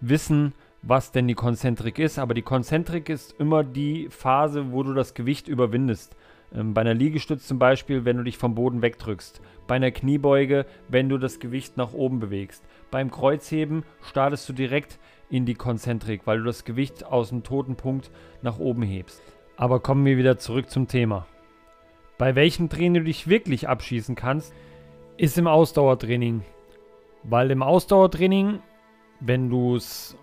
[0.00, 2.18] Wissen, was denn die Konzentrik ist.
[2.18, 6.16] Aber die Konzentrik ist immer die Phase, wo du das Gewicht überwindest.
[6.54, 9.40] Ähm, bei einer Liegestütz zum Beispiel, wenn du dich vom Boden wegdrückst.
[9.66, 12.64] Bei einer Kniebeuge, wenn du das Gewicht nach oben bewegst.
[12.90, 17.76] Beim Kreuzheben startest du direkt in die Konzentrik, weil du das Gewicht aus dem toten
[17.76, 18.10] Punkt
[18.42, 19.22] nach oben hebst.
[19.56, 21.26] Aber kommen wir wieder zurück zum Thema.
[22.18, 24.52] Bei welchem Training du dich wirklich abschießen kannst,
[25.16, 26.42] ist im Ausdauertraining.
[27.22, 28.60] Weil im Ausdauertraining,
[29.20, 30.16] wenn du es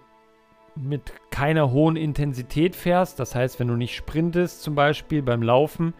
[0.81, 5.93] mit keiner hohen Intensität fährst, das heißt, wenn du nicht sprintest, zum Beispiel beim Laufen,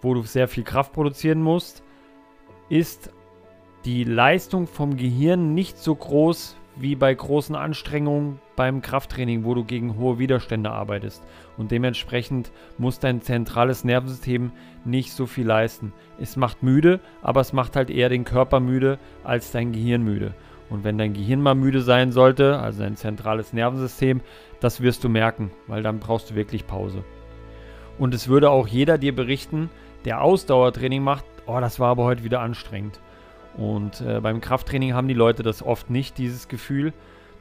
[0.00, 1.82] wo du sehr viel Kraft produzieren musst,
[2.68, 3.10] ist
[3.84, 9.64] die Leistung vom Gehirn nicht so groß wie bei großen Anstrengungen beim Krafttraining, wo du
[9.64, 11.22] gegen hohe Widerstände arbeitest.
[11.56, 14.52] Und dementsprechend muss dein zentrales Nervensystem
[14.84, 15.92] nicht so viel leisten.
[16.18, 20.34] Es macht müde, aber es macht halt eher den Körper müde als dein Gehirn müde.
[20.70, 24.20] Und wenn dein Gehirn mal müde sein sollte, also dein zentrales Nervensystem,
[24.60, 27.04] das wirst du merken, weil dann brauchst du wirklich Pause.
[27.98, 29.68] Und es würde auch jeder dir berichten,
[30.04, 33.00] der Ausdauertraining macht, oh, das war aber heute wieder anstrengend.
[33.56, 36.92] Und äh, beim Krafttraining haben die Leute das oft nicht, dieses Gefühl.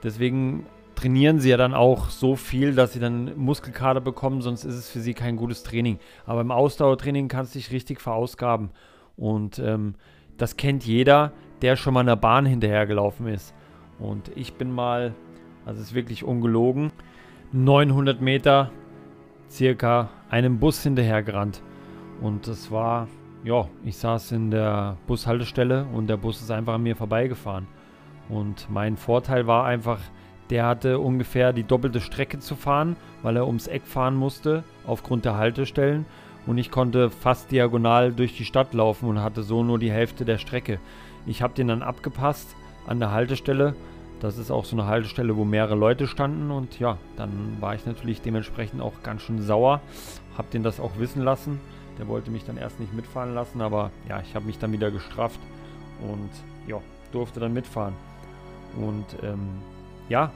[0.04, 0.66] Deswegen
[0.96, 4.90] trainieren sie ja dann auch so viel, dass sie dann Muskelkater bekommen, sonst ist es
[4.90, 6.00] für sie kein gutes Training.
[6.26, 8.72] Aber im Ausdauertraining kannst du dich richtig verausgaben.
[9.16, 9.96] Und ähm,
[10.38, 11.32] das kennt jeder,
[11.62, 13.54] der schon mal einer Bahn hinterhergelaufen ist.
[14.00, 15.14] Und ich bin mal,
[15.66, 16.92] also ist wirklich ungelogen,
[17.52, 18.72] 900 Meter
[19.50, 21.62] circa einem Bus hinterhergerannt.
[22.22, 23.08] Und das war
[23.44, 27.68] ja, ich saß in der Bushaltestelle und der Bus ist einfach an mir vorbeigefahren.
[28.28, 30.00] Und mein Vorteil war einfach,
[30.50, 35.26] der hatte ungefähr die doppelte Strecke zu fahren, weil er ums Eck fahren musste, aufgrund
[35.26, 36.06] der Haltestellen.
[36.46, 40.26] Und ich konnte fast diagonal durch die Stadt laufen und hatte so nur die Hälfte
[40.26, 40.80] der Strecke.
[41.26, 42.56] Ich habe den dann abgepasst
[42.88, 43.76] an der Haltestelle.
[44.20, 46.52] Das ist auch so eine Haltestelle, wo mehrere Leute standen.
[46.52, 49.82] Und ja, dann war ich natürlich dementsprechend auch ganz schön sauer.
[50.38, 51.60] Habe den das auch wissen lassen.
[51.98, 54.90] Der wollte mich dann erst nicht mitfahren lassen, aber ja, ich habe mich dann wieder
[54.90, 55.40] gestrafft
[56.02, 56.30] und
[56.66, 56.80] ja,
[57.12, 57.94] durfte dann mitfahren.
[58.78, 59.50] Und ähm,
[60.08, 60.32] ja,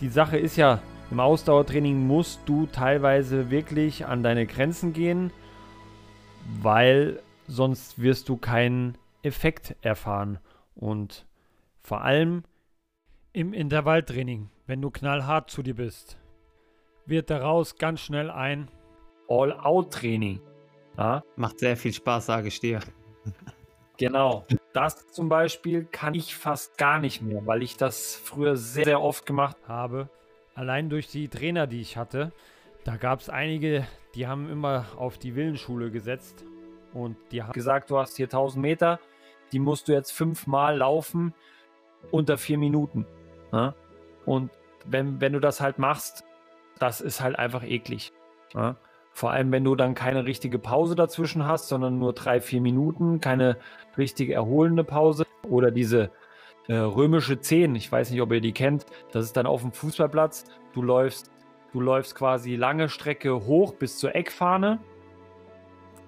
[0.00, 5.30] die Sache ist ja, im Ausdauertraining musst du teilweise wirklich an deine Grenzen gehen,
[6.62, 10.38] weil sonst wirst du keinen Effekt erfahren.
[10.74, 11.26] Und
[11.80, 12.44] vor allem
[13.32, 16.18] im Intervalltraining, wenn du knallhart zu dir bist,
[17.06, 18.70] wird daraus ganz schnell ein
[19.28, 20.40] All-Out-Training.
[20.96, 21.22] Ja?
[21.36, 22.80] Macht sehr viel Spaß, sage ich dir.
[23.96, 24.44] Genau.
[24.72, 29.00] Das zum Beispiel kann ich fast gar nicht mehr, weil ich das früher sehr, sehr
[29.00, 30.08] oft gemacht habe.
[30.54, 32.32] Allein durch die Trainer, die ich hatte.
[32.84, 36.44] Da gab es einige, die haben immer auf die Willenschule gesetzt.
[36.92, 39.00] Und die haben gesagt, du hast hier 1000 Meter,
[39.54, 41.32] die musst du jetzt fünfmal laufen
[42.10, 43.06] unter vier Minuten.
[43.52, 43.74] Ja?
[44.26, 44.50] Und
[44.84, 46.24] wenn, wenn du das halt machst,
[46.80, 48.12] das ist halt einfach eklig.
[48.52, 48.76] Ja?
[49.12, 53.20] Vor allem, wenn du dann keine richtige Pause dazwischen hast, sondern nur drei, vier Minuten,
[53.20, 53.56] keine
[53.96, 55.24] richtige erholende Pause.
[55.48, 56.10] Oder diese
[56.66, 59.70] äh, römische 10, ich weiß nicht, ob ihr die kennt, das ist dann auf dem
[59.70, 60.46] Fußballplatz.
[60.72, 61.30] Du läufst,
[61.72, 64.80] du läufst quasi lange Strecke hoch bis zur Eckfahne.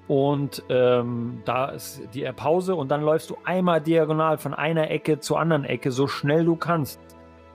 [0.09, 5.19] Und ähm, da ist die Pause und dann läufst du einmal diagonal von einer Ecke
[5.19, 7.01] zur anderen Ecke, so schnell du kannst.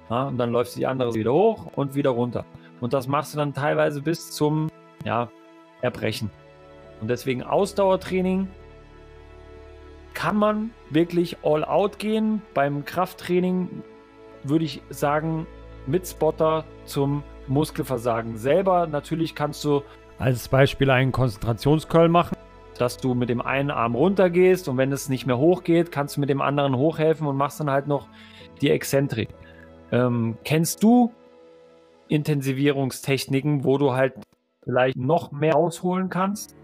[0.09, 2.43] Ja, und dann läufst du die andere wieder hoch und wieder runter.
[2.81, 4.69] Und das machst du dann teilweise bis zum,
[5.05, 5.29] ja,
[5.81, 6.29] erbrechen.
[6.99, 8.49] Und deswegen Ausdauertraining
[10.13, 12.41] kann man wirklich all out gehen.
[12.53, 13.83] Beim Krafttraining
[14.43, 15.47] würde ich sagen,
[15.87, 18.87] mit Spotter zum Muskelversagen selber.
[18.87, 19.83] Natürlich kannst du
[20.21, 22.37] als Beispiel einen Konzentrationscurl machen,
[22.77, 26.19] dass du mit dem einen Arm runtergehst und wenn es nicht mehr hochgeht, kannst du
[26.19, 28.07] mit dem anderen hochhelfen und machst dann halt noch
[28.61, 29.29] die Exzentrik.
[29.91, 31.11] Ähm, kennst du
[32.07, 34.13] Intensivierungstechniken, wo du halt
[34.63, 36.55] vielleicht noch mehr ausholen kannst?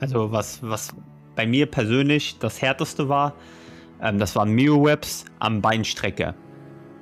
[0.00, 0.94] Also was, was
[1.36, 3.34] bei mir persönlich das härteste war,
[4.02, 6.34] ähm, das waren Mio-Webs am Beinstrecke.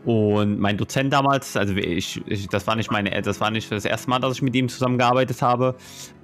[0.04, 3.84] Und mein Dozent damals, also ich, ich, das war nicht meine, das war nicht das
[3.84, 5.76] erste Mal, dass ich mit ihm zusammengearbeitet habe.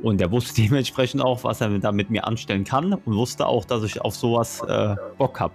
[0.02, 3.64] Und er wusste dementsprechend auch, was er da mit mir anstellen kann und wusste auch,
[3.64, 5.54] dass ich auf sowas äh, Bock habe.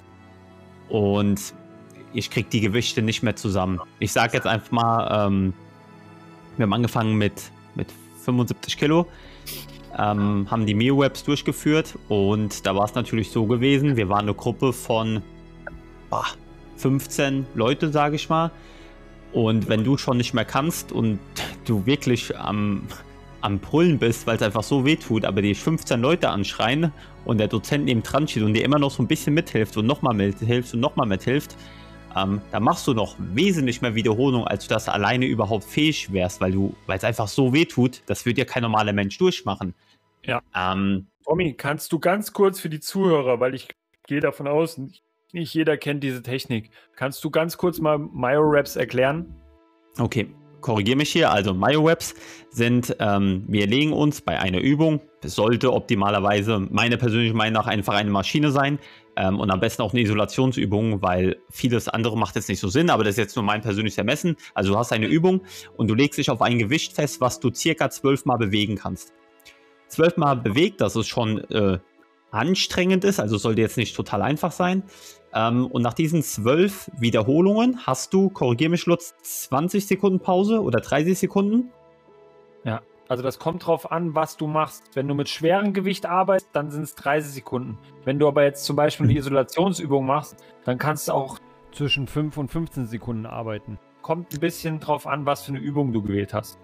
[0.89, 1.53] Und
[2.13, 3.79] ich krieg die Gewichte nicht mehr zusammen.
[3.99, 5.53] Ich sage jetzt einfach mal, ähm,
[6.57, 7.87] wir haben angefangen mit, mit
[8.23, 9.07] 75 Kilo,
[9.97, 14.33] ähm, haben die Mio-Webs durchgeführt und da war es natürlich so gewesen, wir waren eine
[14.33, 15.21] Gruppe von
[16.09, 16.25] boah,
[16.81, 18.51] 15 Leute, sage ich mal.
[19.33, 21.19] Und wenn du schon nicht mehr kannst und
[21.65, 22.83] du wirklich am,
[23.41, 26.91] am Brüllen bist, weil es einfach so weh tut, aber die 15 Leute anschreien
[27.23, 29.85] und der Dozent neben dran steht und dir immer noch so ein bisschen mithilft und
[29.85, 31.55] nochmal mithilft und nochmal mithilft,
[32.15, 36.41] ähm, da machst du noch wesentlich mehr Wiederholung, als du das alleine überhaupt fähig wärst,
[36.41, 39.73] weil du, weil es einfach so weh tut, das wird ja kein normaler Mensch durchmachen.
[40.25, 40.41] Ja.
[40.53, 43.69] Ähm, Tommy, kannst du ganz kurz für die Zuhörer, weil ich
[44.07, 44.79] gehe davon aus,
[45.33, 46.69] nicht jeder kennt diese Technik.
[46.95, 49.35] Kannst du ganz kurz mal Myo-Raps erklären?
[49.99, 51.31] Okay, korrigiere mich hier.
[51.31, 52.15] Also Myo-Webs
[52.49, 57.67] sind, ähm, wir legen uns bei einer Übung, es sollte optimalerweise meiner persönlichen Meinung nach
[57.67, 58.79] einfach eine Maschine sein
[59.15, 62.89] ähm, und am besten auch eine Isolationsübung, weil vieles andere macht jetzt nicht so Sinn,
[62.89, 64.35] aber das ist jetzt nur mein persönliches Ermessen.
[64.53, 65.41] Also du hast eine Übung
[65.77, 69.13] und du legst dich auf ein Gewicht fest, was du circa zwölfmal bewegen kannst.
[69.87, 71.79] Zwölfmal bewegt, das ist schon äh,
[72.31, 74.83] anstrengend ist, also sollte jetzt nicht total einfach sein.
[75.33, 80.79] Ähm, und nach diesen zwölf Wiederholungen hast du, korrigier mich Lutz, 20 Sekunden Pause oder
[80.79, 81.71] 30 Sekunden?
[82.63, 84.83] Ja, also das kommt drauf an, was du machst.
[84.93, 87.77] Wenn du mit schwerem Gewicht arbeitest, dann sind es 30 Sekunden.
[88.05, 91.37] Wenn du aber jetzt zum Beispiel eine Isolationsübung machst, dann kannst du auch
[91.71, 93.79] zwischen 5 und 15 Sekunden arbeiten.
[94.01, 96.57] Kommt ein bisschen drauf an, was für eine Übung du gewählt hast.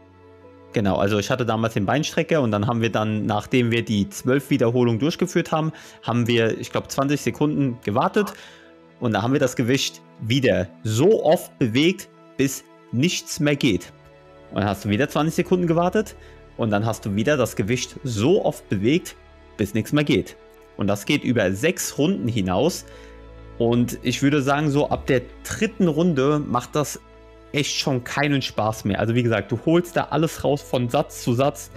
[0.73, 4.09] Genau, also ich hatte damals den Beinstrecker und dann haben wir dann, nachdem wir die
[4.09, 5.71] zwölf Wiederholungen durchgeführt haben,
[6.03, 8.33] haben wir, ich glaube, 20 Sekunden gewartet
[8.99, 13.91] und da haben wir das Gewicht wieder so oft bewegt, bis nichts mehr geht.
[14.51, 16.15] Und dann hast du wieder 20 Sekunden gewartet
[16.57, 19.15] und dann hast du wieder das Gewicht so oft bewegt,
[19.57, 20.35] bis nichts mehr geht.
[20.75, 22.85] Und das geht über sechs Runden hinaus.
[23.57, 26.99] Und ich würde sagen, so ab der dritten Runde macht das
[27.57, 28.99] echt schon keinen Spaß mehr.
[28.99, 31.71] Also wie gesagt, du holst da alles raus von Satz zu Satz.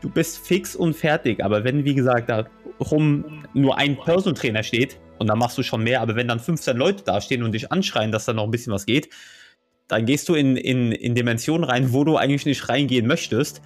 [0.00, 1.44] Du bist fix und fertig.
[1.44, 2.46] Aber wenn, wie gesagt, da
[2.80, 6.40] rum nur ein Personal Trainer steht und dann machst du schon mehr, aber wenn dann
[6.40, 9.10] 15 Leute da stehen und dich anschreien, dass da noch ein bisschen was geht,
[9.88, 13.62] dann gehst du in, in, in Dimensionen rein, wo du eigentlich nicht reingehen möchtest.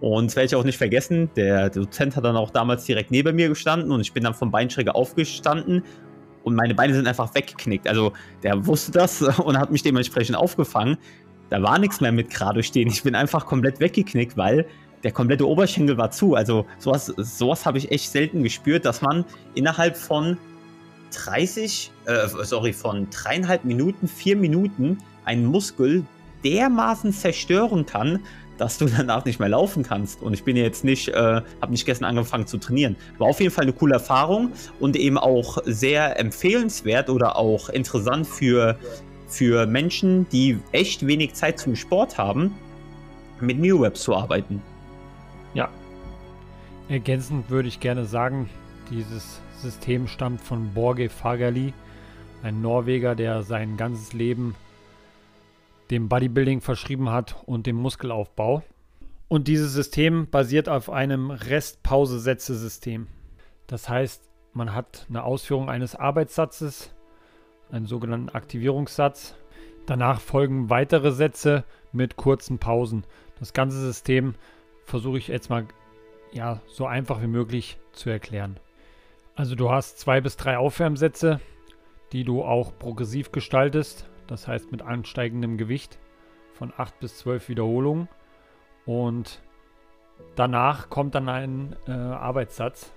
[0.00, 1.30] Und das werde ich auch nicht vergessen.
[1.36, 4.50] Der Dozent hat dann auch damals direkt neben mir gestanden und ich bin dann vom
[4.50, 5.84] Beinschräger aufgestanden
[6.42, 7.86] und meine Beine sind einfach weggeknickt.
[7.88, 8.12] Also
[8.42, 10.96] der wusste das und hat mich dementsprechend aufgefangen.
[11.48, 12.88] Da war nichts mehr mit gerade stehen.
[12.88, 14.66] Ich bin einfach komplett weggeknickt, weil
[15.02, 16.34] der komplette Oberschenkel war zu.
[16.34, 19.24] Also sowas, sowas habe ich echt selten gespürt, dass man
[19.54, 20.36] innerhalb von
[21.12, 26.04] 30, äh, sorry, von dreieinhalb Minuten, vier Minuten einen Muskel
[26.44, 28.20] dermaßen zerstören kann,
[28.60, 30.22] dass du danach nicht mehr laufen kannst.
[30.22, 31.12] Und ich bin jetzt nicht, äh,
[31.60, 32.96] habe nicht gestern angefangen zu trainieren.
[33.18, 38.26] War auf jeden Fall eine coole Erfahrung und eben auch sehr empfehlenswert oder auch interessant
[38.26, 38.78] für,
[39.26, 42.54] für Menschen, die echt wenig Zeit zum Sport haben,
[43.40, 44.60] mit New Web zu arbeiten.
[45.54, 45.70] Ja.
[46.88, 48.50] Ergänzend würde ich gerne sagen,
[48.90, 51.72] dieses System stammt von Borge Fagerli,
[52.42, 54.54] ein Norweger, der sein ganzes Leben
[55.90, 58.62] dem Bodybuilding verschrieben hat und dem Muskelaufbau.
[59.28, 63.06] Und dieses System basiert auf einem Rest-Pause-Sätze-System.
[63.66, 66.92] Das heißt, man hat eine Ausführung eines Arbeitssatzes,
[67.70, 69.36] einen sogenannten Aktivierungssatz.
[69.86, 73.04] Danach folgen weitere Sätze mit kurzen Pausen.
[73.38, 74.34] Das ganze System
[74.84, 75.66] versuche ich jetzt mal
[76.32, 78.58] ja, so einfach wie möglich zu erklären.
[79.36, 81.40] Also du hast zwei bis drei Aufwärmsätze,
[82.12, 84.09] die du auch progressiv gestaltest.
[84.30, 85.98] Das heißt mit ansteigendem Gewicht
[86.54, 88.08] von 8 bis 12 Wiederholungen.
[88.86, 89.42] Und
[90.36, 92.92] danach kommt dann ein äh, Arbeitssatz.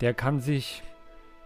[0.00, 0.82] Der kann sich,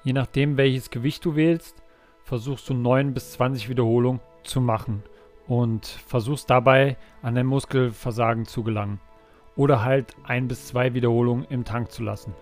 [0.02, 1.82] je nachdem welches Gewicht du wählst,
[2.24, 5.02] versuchst du 9 bis 20 Wiederholungen zu machen
[5.46, 8.98] und versuchst dabei an dein Muskelversagen zu gelangen.
[9.56, 12.34] Oder halt ein bis zwei Wiederholungen im Tank zu lassen.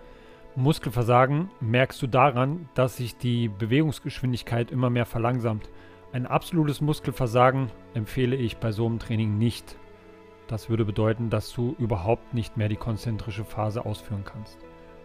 [0.54, 5.68] Muskelversagen merkst du daran, dass sich die Bewegungsgeschwindigkeit immer mehr verlangsamt.
[6.12, 9.76] Ein absolutes Muskelversagen empfehle ich bei so einem Training nicht.
[10.46, 14.58] Das würde bedeuten, dass du überhaupt nicht mehr die konzentrische Phase ausführen kannst.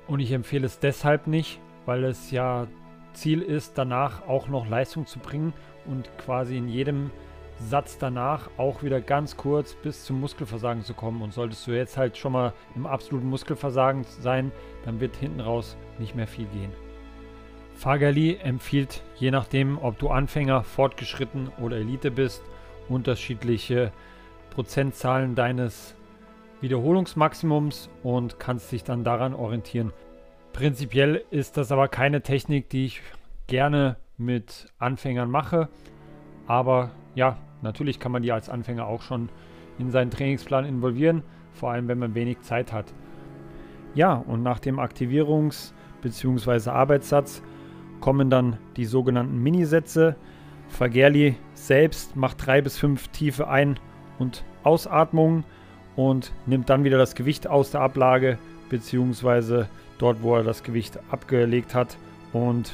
[0.08, 2.68] Und ich empfehle es deshalb nicht, weil es ja
[3.14, 5.54] Ziel ist, danach auch noch Leistung zu bringen
[5.86, 7.10] und quasi in jedem
[7.58, 11.22] Satz danach auch wieder ganz kurz bis zum Muskelversagen zu kommen.
[11.22, 14.52] Und solltest du jetzt halt schon mal im absoluten Muskelversagen sein,
[14.86, 16.72] dann wird hinten raus nicht mehr viel gehen.
[17.82, 22.44] Fagerli empfiehlt, je nachdem, ob du Anfänger, fortgeschritten oder Elite bist,
[22.90, 23.92] unterschiedliche
[24.52, 25.96] Prozentzahlen deines
[26.62, 29.94] Wiederholungsmaximums und kannst dich dann daran orientieren.
[30.54, 33.02] Prinzipiell ist das aber keine Technik, die ich
[33.48, 35.68] gerne mit Anfängern mache.
[36.46, 39.30] Aber ja, natürlich kann man die als Anfänger auch schon
[39.80, 42.94] in seinen Trainingsplan involvieren, vor allem wenn man wenig Zeit hat.
[43.96, 45.74] Ja, und nach dem Aktivierungs-
[46.04, 46.70] bzw.
[46.70, 47.42] Arbeitssatz
[48.02, 50.16] kommen dann die sogenannten Minisätze.
[50.70, 53.80] Fagerli selbst macht drei bis fünf tiefe Ein-
[54.20, 55.43] und Ausatmungen
[55.95, 58.38] und nimmt dann wieder das Gewicht aus der Ablage
[58.70, 61.97] beziehungsweise dort, wo er das Gewicht abgelegt hat
[62.34, 62.74] und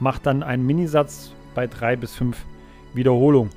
[0.00, 2.44] macht dann einen Minisatz bei drei bis fünf
[2.94, 3.52] Wiederholungen.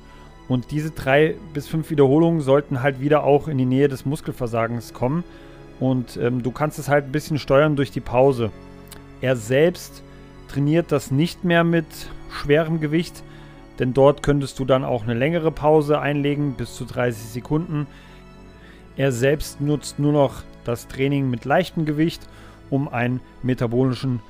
[0.48, 4.92] Und diese drei bis fünf Wiederholungen sollten halt wieder auch in die Nähe des Muskelversagens
[4.92, 5.24] kommen.
[5.80, 8.50] Und ähm, du kannst es halt ein bisschen steuern durch die Pause.
[9.20, 10.04] Er selbst
[10.56, 11.84] trainiert das nicht mehr mit
[12.30, 13.22] schwerem Gewicht,
[13.78, 17.86] denn dort könntest du dann auch eine längere Pause einlegen, bis zu 30 Sekunden.
[18.96, 22.26] Er selbst nutzt nur noch das Training mit leichtem Gewicht,
[22.70, 24.20] um einen metabolischen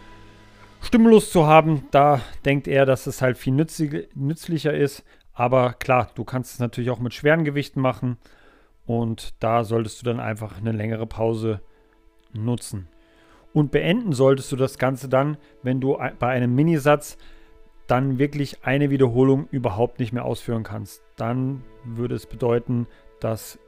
[0.82, 1.86] Stimulus zu haben.
[1.92, 5.04] Da denkt er, dass es halt viel nützlicher ist.
[5.32, 8.16] Aber klar, du kannst es natürlich auch mit schweren Gewichten machen.
[8.84, 11.60] Und da solltest du dann einfach eine längere Pause
[12.32, 12.88] nutzen.
[13.52, 17.16] Und beenden solltest du das Ganze dann, wenn du bei einem Minisatz
[17.86, 21.02] dann wirklich eine Wiederholung überhaupt nicht mehr ausführen kannst.
[21.16, 22.86] Dann würde es bedeuten,
[23.20, 23.58] dass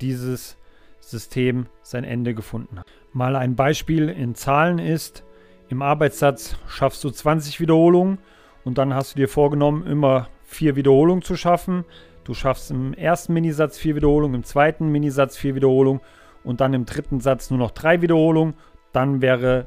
[0.00, 0.56] dieses
[1.00, 2.86] System sein Ende gefunden hat.
[3.12, 5.24] Mal ein Beispiel in Zahlen ist,
[5.68, 8.18] im Arbeitssatz schaffst du 20 Wiederholungen
[8.64, 11.84] und dann hast du dir vorgenommen, immer vier Wiederholungen zu schaffen.
[12.24, 16.00] Du schaffst im ersten Minisatz vier Wiederholungen, im zweiten Minisatz vier Wiederholungen
[16.44, 18.54] und dann im dritten Satz nur noch drei Wiederholungen
[18.96, 19.66] dann wäre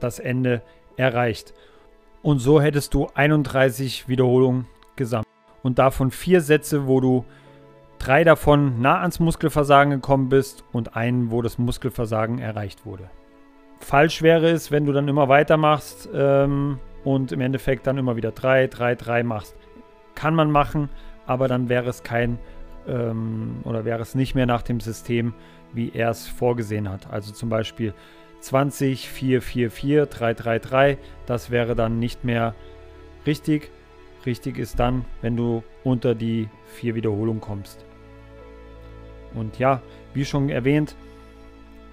[0.00, 0.62] das Ende
[0.96, 1.54] erreicht.
[2.22, 4.66] Und so hättest du 31 Wiederholungen
[4.96, 5.28] gesammelt.
[5.62, 7.24] Und davon vier Sätze, wo du
[7.98, 13.08] drei davon nah ans Muskelversagen gekommen bist und einen, wo das Muskelversagen erreicht wurde.
[13.78, 18.32] Falsch wäre es, wenn du dann immer weitermachst ähm, und im Endeffekt dann immer wieder
[18.32, 19.56] drei, drei, drei machst.
[20.14, 20.88] Kann man machen,
[21.26, 22.38] aber dann wäre es kein
[22.86, 25.34] ähm, oder wäre es nicht mehr nach dem System,
[25.72, 27.10] wie er es vorgesehen hat.
[27.10, 27.94] Also zum Beispiel
[28.44, 30.98] 20 444 333.
[31.24, 32.54] Das wäre dann nicht mehr
[33.26, 33.70] richtig.
[34.26, 37.86] Richtig ist dann, wenn du unter die vier Wiederholungen kommst.
[39.34, 39.80] Und ja,
[40.12, 40.94] wie schon erwähnt,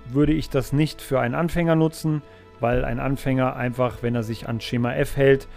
[0.10, 2.22] würde ich das nicht für einen Anfänger nutzen,
[2.60, 5.48] weil ein Anfänger einfach, wenn er sich an Schema F hält,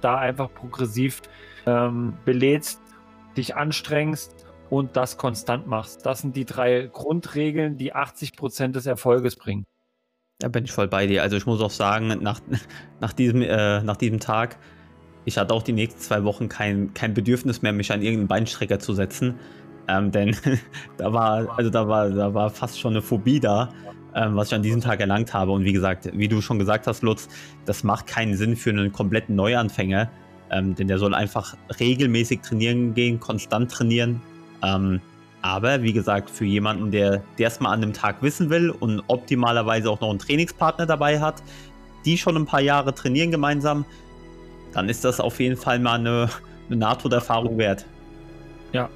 [0.00, 1.22] da einfach progressiv
[1.66, 2.80] ähm, belädst,
[3.36, 6.06] dich anstrengst und das konstant machst.
[6.06, 9.64] Das sind die drei Grundregeln, die 80% des Erfolges bringen.
[10.38, 11.22] Da bin ich voll bei dir.
[11.22, 12.40] Also ich muss auch sagen, nach,
[13.00, 14.58] nach, diesem, äh, nach diesem Tag,
[15.24, 18.78] ich hatte auch die nächsten zwei Wochen kein, kein Bedürfnis mehr, mich an irgendeinen Beinstrecker
[18.78, 19.34] zu setzen.
[19.88, 20.36] Ähm, denn
[20.98, 23.72] da war, also da war, da war fast schon eine Phobie da,
[24.14, 25.52] ähm, was ich an diesem Tag erlangt habe.
[25.52, 27.28] Und wie gesagt, wie du schon gesagt hast, Lutz,
[27.64, 30.10] das macht keinen Sinn für einen kompletten Neuanfänger.
[30.50, 34.20] Ähm, denn der soll einfach regelmäßig trainieren gehen, konstant trainieren.
[34.62, 35.00] Ähm,
[35.46, 39.88] aber wie gesagt, für jemanden, der es mal an dem Tag wissen will und optimalerweise
[39.88, 41.42] auch noch einen Trainingspartner dabei hat,
[42.04, 43.84] die schon ein paar Jahre trainieren gemeinsam,
[44.72, 46.28] dann ist das auf jeden Fall mal eine,
[46.68, 47.86] eine Nahtoderfahrung wert.
[48.72, 48.88] Ja.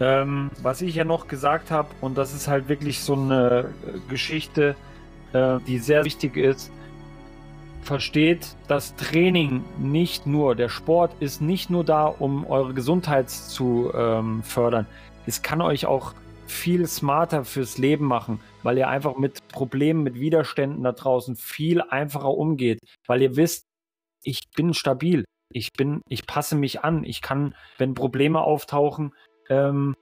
[0.00, 3.66] Ähm, was ich ja noch gesagt habe, und das ist halt wirklich so eine
[4.08, 4.74] Geschichte,
[5.34, 6.72] äh, die sehr wichtig ist,
[7.82, 13.92] versteht, das Training nicht nur, der Sport ist nicht nur da, um eure Gesundheit zu
[13.94, 14.86] ähm, fördern
[15.28, 16.14] es kann euch auch
[16.46, 21.82] viel smarter fürs Leben machen, weil ihr einfach mit Problemen, mit Widerständen da draußen viel
[21.82, 23.66] einfacher umgeht, weil ihr wisst,
[24.22, 29.14] ich bin stabil, ich bin, ich passe mich an, ich kann, wenn Probleme auftauchen,
[29.50, 29.94] ähm,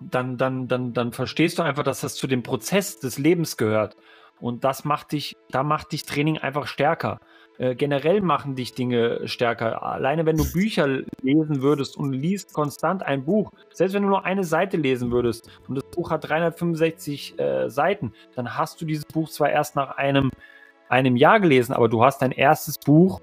[0.00, 3.96] dann, dann, dann, dann verstehst du einfach, dass das zu dem Prozess des Lebens gehört.
[4.40, 7.18] Und das macht dich, da macht dich Training einfach stärker.
[7.58, 9.82] Äh, generell machen dich Dinge stärker.
[9.82, 10.86] Alleine wenn du Bücher
[11.22, 15.48] lesen würdest und liest konstant ein Buch, selbst wenn du nur eine Seite lesen würdest
[15.66, 19.96] und das Buch hat 365 äh, Seiten, dann hast du dieses Buch zwar erst nach
[19.96, 20.30] einem,
[20.90, 23.20] einem Jahr gelesen, aber du hast dein erstes Buch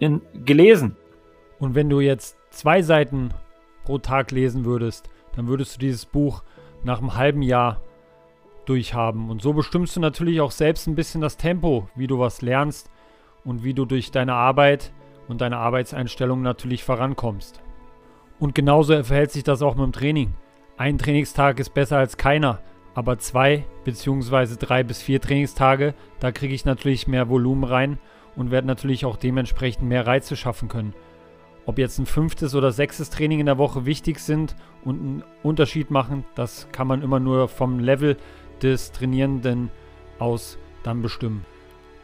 [0.00, 0.96] in, gelesen.
[1.58, 3.34] Und wenn du jetzt zwei Seiten
[3.84, 6.42] pro Tag lesen würdest, dann würdest du dieses Buch
[6.84, 7.82] nach einem halben Jahr
[8.64, 9.28] durchhaben.
[9.28, 12.90] Und so bestimmst du natürlich auch selbst ein bisschen das Tempo, wie du was lernst
[13.44, 14.92] und wie du durch deine Arbeit
[15.28, 17.60] und deine Arbeitseinstellung natürlich vorankommst.
[18.38, 20.34] Und genauso verhält sich das auch mit dem Training.
[20.76, 22.60] Ein Trainingstag ist besser als keiner,
[22.94, 24.56] aber zwei bzw.
[24.58, 27.98] drei bis vier Trainingstage, da kriege ich natürlich mehr Volumen rein
[28.36, 30.94] und werde natürlich auch dementsprechend mehr Reize schaffen können.
[31.66, 35.90] Ob jetzt ein fünftes oder sechstes Training in der Woche wichtig sind und einen Unterschied
[35.90, 38.16] machen, das kann man immer nur vom Level
[38.62, 39.70] des Trainierenden
[40.18, 41.44] aus dann bestimmen.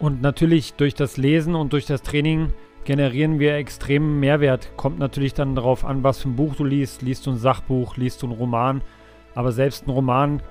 [0.05, 2.53] Und natürlich durch das Lesen und durch das Training
[2.85, 4.71] generieren wir extremen Mehrwert.
[4.77, 7.01] Kommt natürlich dann darauf an, was für ein Buch du liest.
[7.01, 8.83] Liest du ein Sachbuch, liest du einen Roman.
[9.35, 10.43] Aber selbst ein Roman,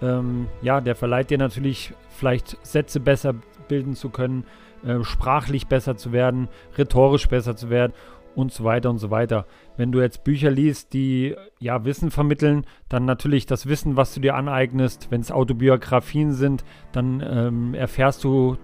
[0.00, 3.34] ähm, ja, der verleiht dir natürlich vielleicht Sätze besser
[3.66, 4.44] bilden zu können,
[4.86, 7.94] äh, sprachlich besser zu werden, rhetorisch besser zu werden
[8.36, 9.44] und so weiter und so weiter.
[9.76, 14.20] Wenn du jetzt Bücher liest, die ja Wissen vermitteln, dann natürlich das Wissen, was du
[14.20, 15.08] dir aneignest.
[15.10, 18.56] Wenn es Autobiografien sind, dann ähm, erfährst du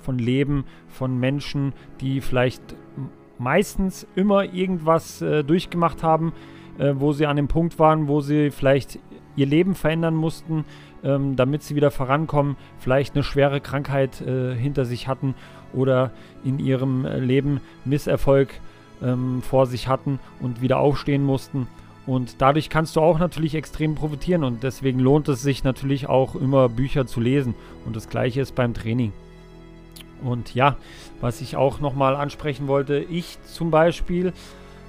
[0.00, 2.62] von Leben von Menschen, die vielleicht
[3.38, 6.32] meistens immer irgendwas äh, durchgemacht haben,
[6.78, 8.98] äh, wo sie an dem Punkt waren, wo sie vielleicht
[9.36, 10.64] ihr Leben verändern mussten,
[11.02, 15.34] ähm, damit sie wieder vorankommen, vielleicht eine schwere Krankheit äh, hinter sich hatten
[15.72, 16.10] oder
[16.44, 18.60] in ihrem äh, Leben Misserfolg
[19.02, 21.66] ähm, vor sich hatten und wieder aufstehen mussten.
[22.06, 26.34] Und dadurch kannst du auch natürlich extrem profitieren und deswegen lohnt es sich natürlich auch
[26.34, 27.54] immer Bücher zu lesen.
[27.86, 29.12] Und das gleiche ist beim Training.
[30.22, 30.76] Und ja,
[31.20, 34.32] was ich auch nochmal ansprechen wollte, ich zum Beispiel,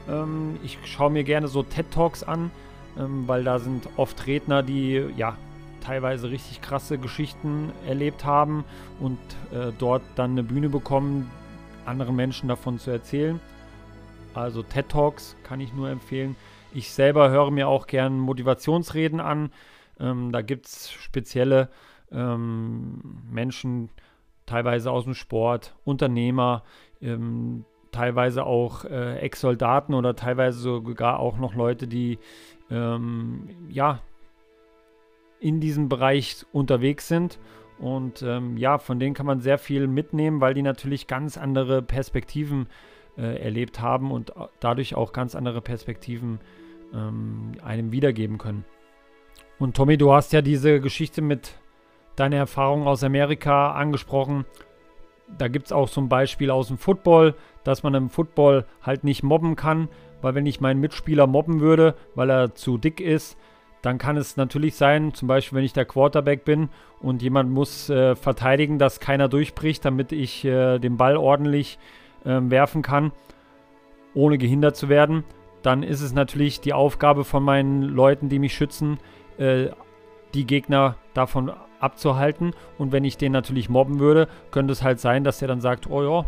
[0.09, 2.51] ähm, ich schaue mir gerne so TED Talks an,
[2.97, 5.37] ähm, weil da sind oft Redner, die ja
[5.81, 8.63] teilweise richtig krasse Geschichten erlebt haben
[8.99, 9.19] und
[9.51, 11.29] äh, dort dann eine Bühne bekommen,
[11.85, 13.39] anderen Menschen davon zu erzählen.
[14.33, 16.35] Also TED Talks kann ich nur empfehlen.
[16.73, 19.51] Ich selber höre mir auch gern Motivationsreden an.
[19.99, 21.69] Ähm, da gibt es spezielle
[22.11, 23.89] ähm, Menschen,
[24.45, 26.63] teilweise aus dem Sport, Unternehmer,
[27.01, 32.19] ähm, teilweise auch äh, Ex-Soldaten oder teilweise sogar auch noch Leute, die
[32.69, 34.01] ähm, ja
[35.39, 37.39] in diesem Bereich unterwegs sind.
[37.79, 41.81] Und ähm, ja, von denen kann man sehr viel mitnehmen, weil die natürlich ganz andere
[41.81, 42.67] Perspektiven
[43.17, 46.39] äh, erlebt haben und dadurch auch ganz andere Perspektiven
[46.93, 48.65] ähm, einem wiedergeben können.
[49.57, 51.55] Und Tommy, du hast ja diese Geschichte mit
[52.21, 54.45] deiner Erfahrung aus Amerika angesprochen.
[55.37, 59.23] Da gibt es auch ein Beispiel aus dem Football, dass man im Football halt nicht
[59.23, 59.89] mobben kann,
[60.21, 63.37] weil wenn ich meinen Mitspieler mobben würde, weil er zu dick ist,
[63.81, 66.69] dann kann es natürlich sein, zum Beispiel wenn ich der Quarterback bin
[66.99, 71.79] und jemand muss äh, verteidigen, dass keiner durchbricht, damit ich äh, den Ball ordentlich
[72.23, 73.11] äh, werfen kann,
[74.13, 75.23] ohne gehindert zu werden,
[75.63, 78.99] dann ist es natürlich die Aufgabe von meinen Leuten, die mich schützen,
[79.39, 79.69] äh,
[80.35, 81.70] die Gegner davon abzuhalten.
[82.77, 85.89] Und wenn ich den natürlich mobben würde, könnte es halt sein, dass der dann sagt,
[85.89, 86.25] oh ja,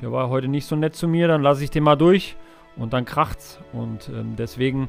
[0.00, 2.36] der war heute nicht so nett zu mir, dann lasse ich den mal durch
[2.76, 3.60] und dann kracht's.
[3.72, 4.88] Und ähm, deswegen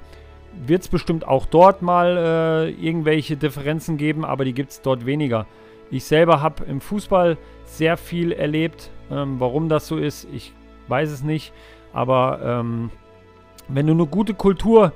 [0.65, 5.05] wird es bestimmt auch dort mal äh, irgendwelche Differenzen geben, aber die gibt es dort
[5.05, 5.45] weniger.
[5.89, 8.89] Ich selber habe im Fußball sehr viel erlebt.
[9.11, 10.53] Ähm, warum das so ist, ich
[10.87, 11.53] weiß es nicht.
[11.93, 12.89] Aber ähm,
[13.67, 14.91] wenn du eine gute Kultur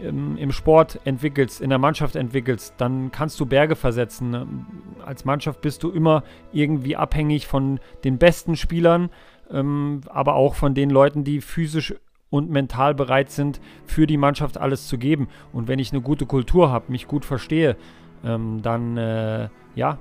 [0.00, 4.66] im, im, Sport entwickelst, in der Mannschaft entwickelst, dann kannst du Berge versetzen.
[5.04, 6.22] Als Mannschaft bist du immer
[6.52, 9.10] irgendwie abhängig von den besten Spielern,
[9.50, 11.94] ähm, aber auch von den Leuten, die physisch
[12.30, 15.28] und mental bereit sind, für die Mannschaft alles zu geben.
[15.52, 17.76] Und wenn ich eine gute Kultur habe, mich gut verstehe,
[18.24, 19.98] ähm, dann äh, ja,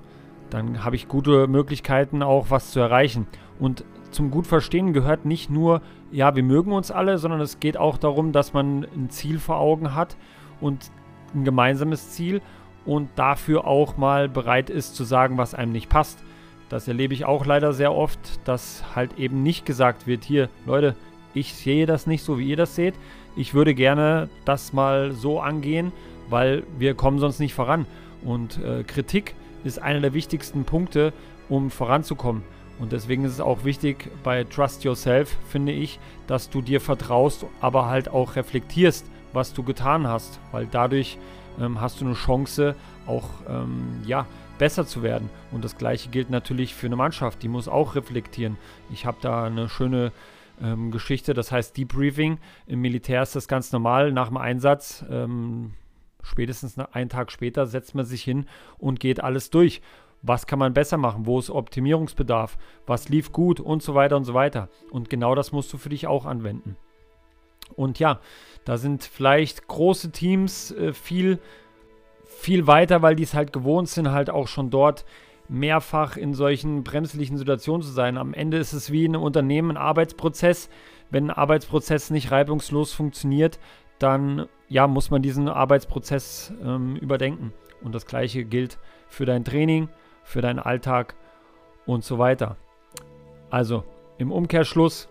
[0.49, 3.27] dann habe ich gute Möglichkeiten auch was zu erreichen.
[3.59, 3.83] Und
[4.15, 7.97] zum gut verstehen gehört nicht nur, ja, wir mögen uns alle, sondern es geht auch
[7.97, 10.17] darum, dass man ein Ziel vor Augen hat
[10.61, 10.89] und
[11.35, 12.41] ein gemeinsames Ziel
[12.85, 16.23] und dafür auch mal bereit ist zu sagen, was einem nicht passt.
[16.69, 20.95] Das erlebe ich auch leider sehr oft, dass halt eben nicht gesagt wird, hier, Leute,
[21.33, 22.95] ich sehe das nicht so, wie ihr das seht.
[23.35, 25.91] Ich würde gerne das mal so angehen,
[26.29, 27.85] weil wir kommen sonst nicht voran.
[28.23, 31.11] Und äh, Kritik ist einer der wichtigsten Punkte,
[31.49, 32.43] um voranzukommen.
[32.79, 37.45] Und deswegen ist es auch wichtig bei Trust Yourself, finde ich, dass du dir vertraust,
[37.61, 41.17] aber halt auch reflektierst, was du getan hast, weil dadurch
[41.59, 42.75] ähm, hast du eine Chance,
[43.07, 44.25] auch ähm, ja,
[44.57, 45.29] besser zu werden.
[45.51, 48.57] Und das gleiche gilt natürlich für eine Mannschaft, die muss auch reflektieren.
[48.91, 50.11] Ich habe da eine schöne
[50.61, 52.39] ähm, Geschichte, das heißt Debriefing.
[52.67, 55.03] Im Militär ist das ganz normal nach dem Einsatz.
[55.09, 55.73] Ähm,
[56.23, 58.47] spätestens einen Tag später setzt man sich hin
[58.77, 59.81] und geht alles durch.
[60.25, 61.25] Was kann man besser machen?
[61.25, 62.57] Wo ist Optimierungsbedarf?
[62.87, 63.59] Was lief gut?
[63.59, 64.69] Und so weiter und so weiter.
[64.89, 66.75] Und genau das musst du für dich auch anwenden.
[67.75, 68.19] Und ja,
[68.63, 71.39] da sind vielleicht große Teams äh, viel,
[72.25, 75.05] viel weiter, weil die es halt gewohnt sind, halt auch schon dort
[75.47, 78.17] mehrfach in solchen bremslichen Situationen zu sein.
[78.17, 80.69] Am Ende ist es wie in einem Unternehmen ein Arbeitsprozess.
[81.11, 83.59] Wenn ein Arbeitsprozess nicht reibungslos funktioniert,
[83.99, 87.53] dann ja, muss man diesen Arbeitsprozess ähm, überdenken.
[87.83, 89.89] Und das gleiche gilt für dein Training,
[90.25, 91.15] für deinen Alltag
[91.85, 92.57] und so weiter.
[93.49, 93.85] Also
[94.17, 95.07] im Umkehrschluss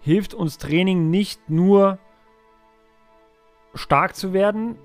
[0.00, 1.98] hilft uns Training nicht nur
[3.74, 4.76] stark zu werden,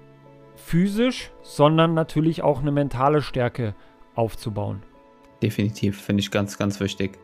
[0.56, 3.76] physisch, sondern natürlich auch eine mentale Stärke
[4.16, 4.84] aufzubauen.
[5.42, 7.18] Definitiv, finde ich ganz, ganz wichtig.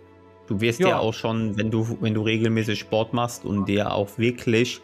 [0.48, 0.90] Du wirst ja.
[0.90, 4.82] ja auch schon, wenn du, wenn du regelmäßig Sport machst und dir auch wirklich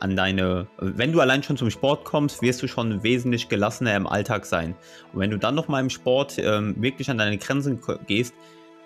[0.00, 4.06] an deine, wenn du allein schon zum Sport kommst, wirst du schon wesentlich gelassener im
[4.06, 4.74] Alltag sein.
[5.12, 8.34] Und wenn du dann noch mal im Sport ähm, wirklich an deine Grenzen gehst,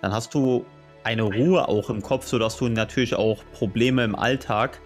[0.01, 0.65] dann hast du
[1.03, 4.79] eine Ruhe auch im Kopf, sodass du natürlich auch Probleme im Alltag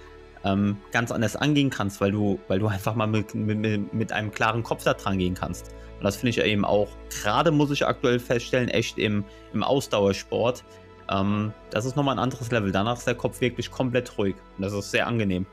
[0.44, 4.32] ähm, ganz anders angehen kannst, weil du, weil du einfach mal mit, mit, mit einem
[4.32, 5.74] klaren Kopf da dran gehen kannst.
[5.98, 6.90] Und das finde ich eben auch,
[7.22, 9.24] gerade muss ich aktuell feststellen, echt im,
[9.54, 10.64] im Ausdauersport,
[11.10, 12.72] ähm, das ist nochmal ein anderes Level.
[12.72, 14.36] Danach ist der Kopf wirklich komplett ruhig.
[14.58, 15.46] Und das ist sehr angenehm.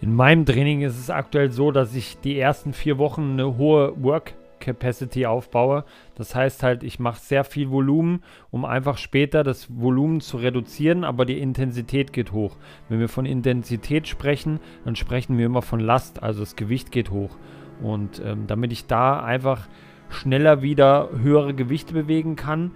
[0.00, 4.00] In meinem Training ist es aktuell so, dass ich die ersten vier Wochen eine hohe
[4.00, 5.84] Work Capacity aufbaue.
[6.14, 11.04] Das heißt halt, ich mache sehr viel Volumen, um einfach später das Volumen zu reduzieren,
[11.04, 12.56] aber die Intensität geht hoch.
[12.88, 17.10] Wenn wir von Intensität sprechen, dann sprechen wir immer von Last, also das Gewicht geht
[17.10, 17.36] hoch.
[17.82, 19.68] Und ähm, damit ich da einfach
[20.10, 22.72] schneller wieder höhere Gewichte bewegen kann,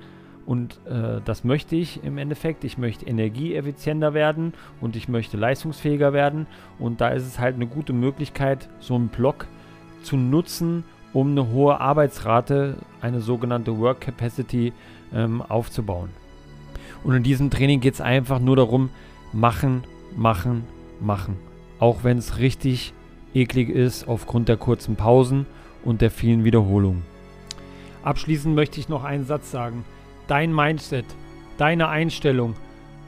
[0.52, 2.62] und äh, das möchte ich im Endeffekt.
[2.64, 6.46] Ich möchte energieeffizienter werden und ich möchte leistungsfähiger werden.
[6.78, 9.46] Und da ist es halt eine gute Möglichkeit, so einen Block
[10.02, 10.84] zu nutzen,
[11.14, 14.74] um eine hohe Arbeitsrate, eine sogenannte Work Capacity,
[15.14, 16.10] ähm, aufzubauen.
[17.02, 18.90] Und in diesem Training geht es einfach nur darum,
[19.32, 19.84] machen,
[20.14, 20.64] machen,
[21.00, 21.38] machen.
[21.78, 22.92] Auch wenn es richtig
[23.32, 25.46] eklig ist aufgrund der kurzen Pausen
[25.82, 27.04] und der vielen Wiederholungen.
[28.02, 29.86] Abschließend möchte ich noch einen Satz sagen.
[30.26, 31.04] Dein Mindset,
[31.58, 32.54] deine Einstellung,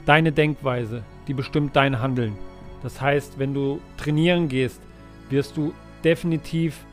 [0.05, 2.37] deine Denkweise, die bestimmt dein Handeln.
[2.83, 4.81] Das heißt, wenn du trainieren gehst,
[5.29, 6.85] wirst du definitiv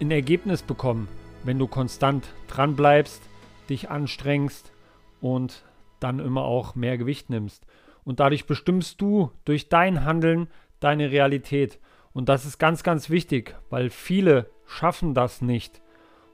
[0.00, 1.08] ein Ergebnis bekommen,
[1.44, 3.22] wenn du konstant dran bleibst,
[3.68, 4.72] dich anstrengst
[5.20, 5.64] und
[6.00, 7.66] dann immer auch mehr Gewicht nimmst.
[8.02, 10.48] Und dadurch bestimmst du durch dein Handeln
[10.80, 11.78] deine Realität.
[12.12, 15.80] Und das ist ganz, ganz wichtig, weil viele schaffen das nicht.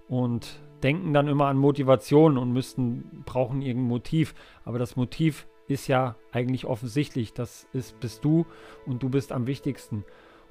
[0.09, 4.35] Und denken dann immer an Motivation und müssten, brauchen irgendein Motiv.
[4.65, 7.33] Aber das Motiv ist ja eigentlich offensichtlich.
[7.33, 8.47] Das ist, bist du
[8.87, 10.05] und du bist am wichtigsten.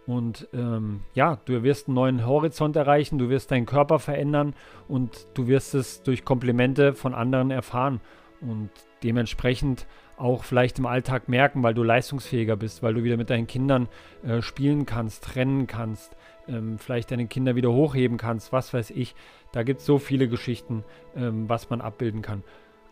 [0.08, 4.54] Und ähm, ja, du wirst einen neuen Horizont erreichen, du wirst deinen Körper verändern
[4.88, 8.02] und du wirst es durch Komplimente von anderen erfahren
[8.40, 8.70] und
[9.04, 13.48] dementsprechend auch vielleicht im Alltag merken, weil du leistungsfähiger bist, weil du wieder mit deinen
[13.48, 13.90] Kindern
[14.24, 16.16] äh, spielen kannst, rennen kannst,
[16.48, 19.16] ähm, vielleicht deine Kinder wieder hochheben kannst, was weiß ich.
[19.52, 20.84] Da gibt es so viele Geschichten,
[21.16, 22.44] ähm, was man abbilden kann.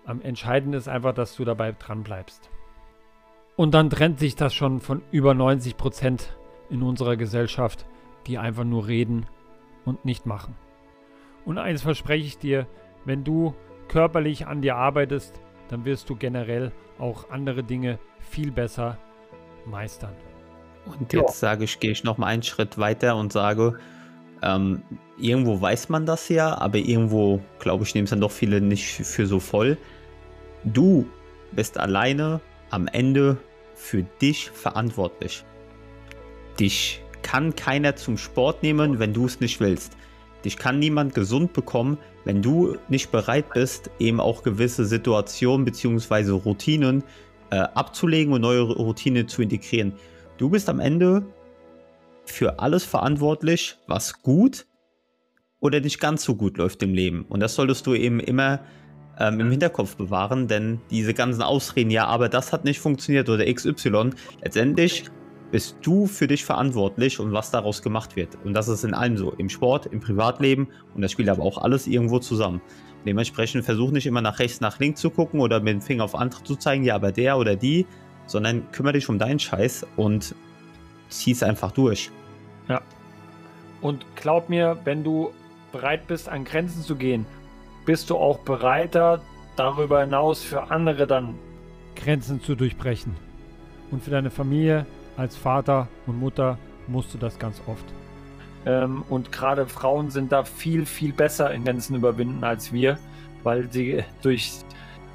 [0.05, 2.49] Am entscheidenden ist einfach, dass du dabei dran bleibst.
[3.55, 6.35] Und dann trennt sich das schon von über 90 Prozent
[6.69, 7.85] in unserer Gesellschaft,
[8.27, 9.27] die einfach nur reden
[9.85, 10.55] und nicht machen.
[11.45, 12.67] Und eins verspreche ich dir,
[13.05, 13.53] wenn du
[13.87, 18.97] körperlich an dir arbeitest, dann wirst du generell auch andere Dinge viel besser
[19.65, 20.15] meistern.
[20.85, 21.49] Und jetzt ja.
[21.49, 23.77] sage ich, gehe ich noch mal einen Schritt weiter und sage,
[24.41, 24.81] ähm,
[25.17, 28.85] irgendwo weiß man das ja, aber irgendwo, glaube ich, nehmen es dann doch viele nicht
[28.85, 29.77] für so voll.
[30.65, 31.05] Du
[31.51, 33.37] bist alleine am Ende
[33.75, 35.43] für dich verantwortlich.
[36.59, 39.95] Dich kann keiner zum Sport nehmen, wenn du es nicht willst.
[40.43, 46.31] Dich kann niemand gesund bekommen, wenn du nicht bereit bist, eben auch gewisse Situationen bzw.
[46.31, 47.03] Routinen
[47.49, 49.93] äh, abzulegen und neue Routinen zu integrieren.
[50.37, 51.25] Du bist am Ende
[52.25, 54.65] für alles verantwortlich, was gut
[55.59, 57.25] oder nicht ganz so gut läuft im Leben.
[57.29, 58.59] Und das solltest du eben immer
[59.19, 63.45] ähm, im Hinterkopf bewahren, denn diese ganzen Ausreden, ja, aber das hat nicht funktioniert oder
[63.51, 64.11] XY,
[64.41, 65.05] letztendlich
[65.51, 68.35] bist du für dich verantwortlich und was daraus gemacht wird.
[68.43, 71.59] Und das ist in allem so, im Sport, im Privatleben und das spielt aber auch
[71.59, 72.59] alles irgendwo zusammen.
[73.05, 76.15] Dementsprechend versuch nicht immer nach rechts, nach links zu gucken oder mit dem Finger auf
[76.15, 77.85] andere zu zeigen, ja, aber der oder die,
[78.25, 80.35] sondern kümmere dich um deinen Scheiß und
[81.09, 82.11] zieh es einfach durch.
[82.67, 82.81] Ja.
[83.81, 85.33] Und glaub mir, wenn du
[85.71, 87.25] bereit bist, an Grenzen zu gehen,
[87.85, 89.21] bist du auch bereiter,
[89.55, 91.35] darüber hinaus für andere dann
[91.95, 93.15] Grenzen zu durchbrechen.
[93.91, 94.85] Und für deine Familie
[95.17, 96.57] als Vater und Mutter
[96.87, 97.85] musst du das ganz oft.
[98.65, 102.97] Ähm, und gerade Frauen sind da viel, viel besser in Grenzen überwinden als wir,
[103.43, 104.53] weil sie durch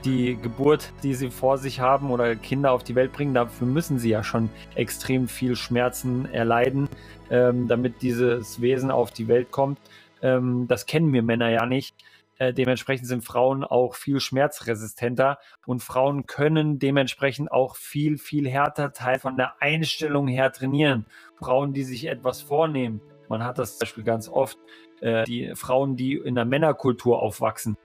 [0.05, 3.99] die Geburt, die sie vor sich haben oder Kinder auf die Welt bringen, dafür müssen
[3.99, 6.89] sie ja schon extrem viel Schmerzen erleiden,
[7.31, 9.79] ähm, damit dieses Wesen auf die Welt kommt.
[10.23, 11.95] Ähm, das kennen wir Männer ja nicht.
[12.39, 18.93] Äh, dementsprechend sind Frauen auch viel schmerzresistenter und Frauen können dementsprechend auch viel, viel härter
[18.93, 21.07] Teil von der Einstellung her trainieren.
[21.37, 23.01] Frauen, die sich etwas vornehmen.
[23.29, 24.59] Man hat das zum Beispiel ganz oft.
[25.01, 27.77] Äh, die Frauen, die in der Männerkultur aufwachsen,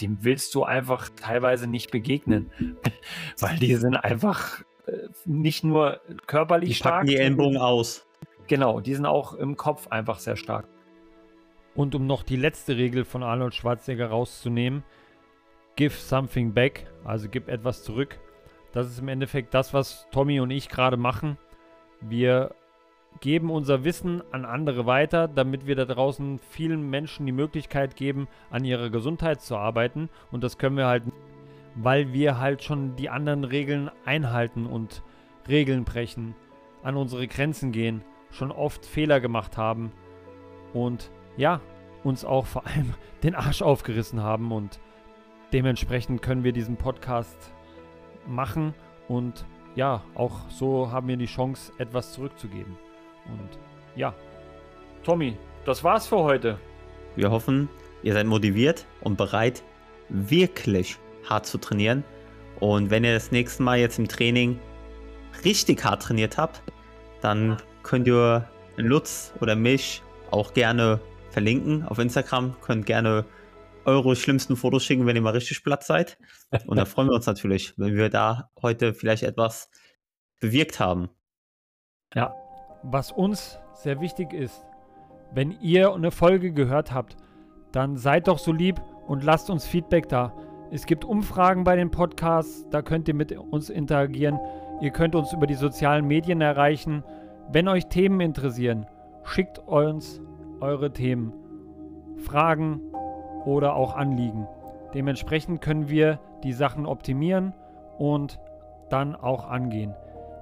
[0.00, 2.50] dem willst du einfach teilweise nicht begegnen,
[3.40, 4.92] weil die sind einfach äh,
[5.24, 7.06] nicht nur körperlich die stark.
[7.06, 8.06] die Ellenbogen aus.
[8.46, 10.66] Genau, die sind auch im Kopf einfach sehr stark.
[11.74, 14.82] Und um noch die letzte Regel von Arnold Schwarzenegger rauszunehmen,
[15.76, 18.18] give something back, also gib etwas zurück.
[18.72, 21.38] Das ist im Endeffekt das, was Tommy und ich gerade machen.
[22.00, 22.54] Wir
[23.20, 28.28] geben unser Wissen an andere weiter, damit wir da draußen vielen Menschen die Möglichkeit geben,
[28.50, 30.08] an ihrer Gesundheit zu arbeiten.
[30.30, 31.02] Und das können wir halt,
[31.74, 35.02] weil wir halt schon die anderen Regeln einhalten und
[35.48, 36.34] Regeln brechen,
[36.82, 39.92] an unsere Grenzen gehen, schon oft Fehler gemacht haben.
[40.72, 41.60] Und ja,
[42.04, 44.80] uns auch vor allem den Arsch aufgerissen haben und
[45.52, 47.52] dementsprechend können wir diesen Podcast
[48.26, 48.74] machen
[49.08, 49.44] und
[49.74, 52.76] ja, auch so haben wir die Chance, etwas zurückzugeben.
[53.26, 53.58] Und
[53.96, 54.14] ja,
[55.02, 56.58] Tommy, das war's für heute.
[57.16, 57.68] Wir hoffen,
[58.02, 59.62] ihr seid motiviert und bereit,
[60.08, 60.96] wirklich
[61.28, 62.04] hart zu trainieren.
[62.60, 64.58] Und wenn ihr das nächste Mal jetzt im Training
[65.44, 66.62] richtig hart trainiert habt,
[67.20, 71.00] dann könnt ihr Lutz oder mich auch gerne
[71.30, 72.56] verlinken auf Instagram.
[72.60, 73.24] Könnt gerne
[73.84, 76.18] eure schlimmsten Fotos schicken, wenn ihr mal richtig platt seid.
[76.66, 79.70] Und da freuen wir uns natürlich, wenn wir da heute vielleicht etwas
[80.40, 81.08] bewirkt haben.
[82.14, 82.34] Ja,
[82.82, 84.64] was uns sehr wichtig ist,
[85.32, 87.16] wenn ihr eine Folge gehört habt,
[87.72, 90.32] dann seid doch so lieb und lasst uns Feedback da.
[90.72, 94.38] Es gibt Umfragen bei den Podcasts, da könnt ihr mit uns interagieren.
[94.80, 97.04] Ihr könnt uns über die sozialen Medien erreichen.
[97.52, 98.86] Wenn euch Themen interessieren,
[99.24, 100.20] schickt uns
[100.60, 101.32] eure Themen,
[102.18, 102.80] Fragen
[103.44, 104.46] oder auch Anliegen.
[104.94, 107.54] Dementsprechend können wir die Sachen optimieren
[107.98, 108.38] und
[108.88, 109.94] dann auch angehen.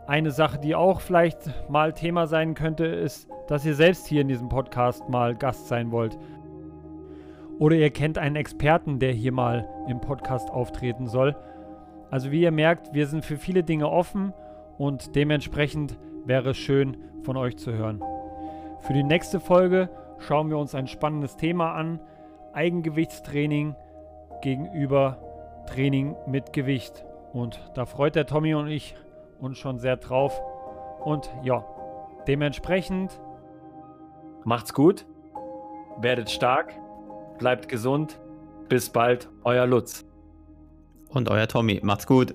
[0.08, 4.28] Eine Sache, die auch vielleicht mal Thema sein könnte, ist, dass ihr selbst hier in
[4.28, 6.18] diesem Podcast mal Gast sein wollt.
[7.58, 11.36] Oder ihr kennt einen Experten, der hier mal im Podcast auftreten soll.
[12.10, 14.32] Also wie ihr merkt, wir sind für viele Dinge offen
[14.78, 18.02] und dementsprechend wäre es schön von euch zu hören.
[18.80, 19.90] Für die nächste Folge
[20.20, 22.00] schauen wir uns ein spannendes Thema an.
[22.54, 23.76] Eigengewichtstraining
[24.40, 25.18] gegenüber
[25.66, 27.04] Training mit Gewicht.
[27.34, 28.94] Und da freut der Tommy und ich
[29.40, 30.40] uns schon sehr drauf.
[31.04, 31.64] Und ja,
[32.26, 33.20] dementsprechend
[34.44, 35.06] macht's gut,
[35.98, 36.74] werdet stark,
[37.38, 38.20] bleibt gesund.
[38.68, 40.04] Bis bald, euer Lutz.
[41.08, 41.80] Und euer Tommy.
[41.82, 42.34] Macht's gut.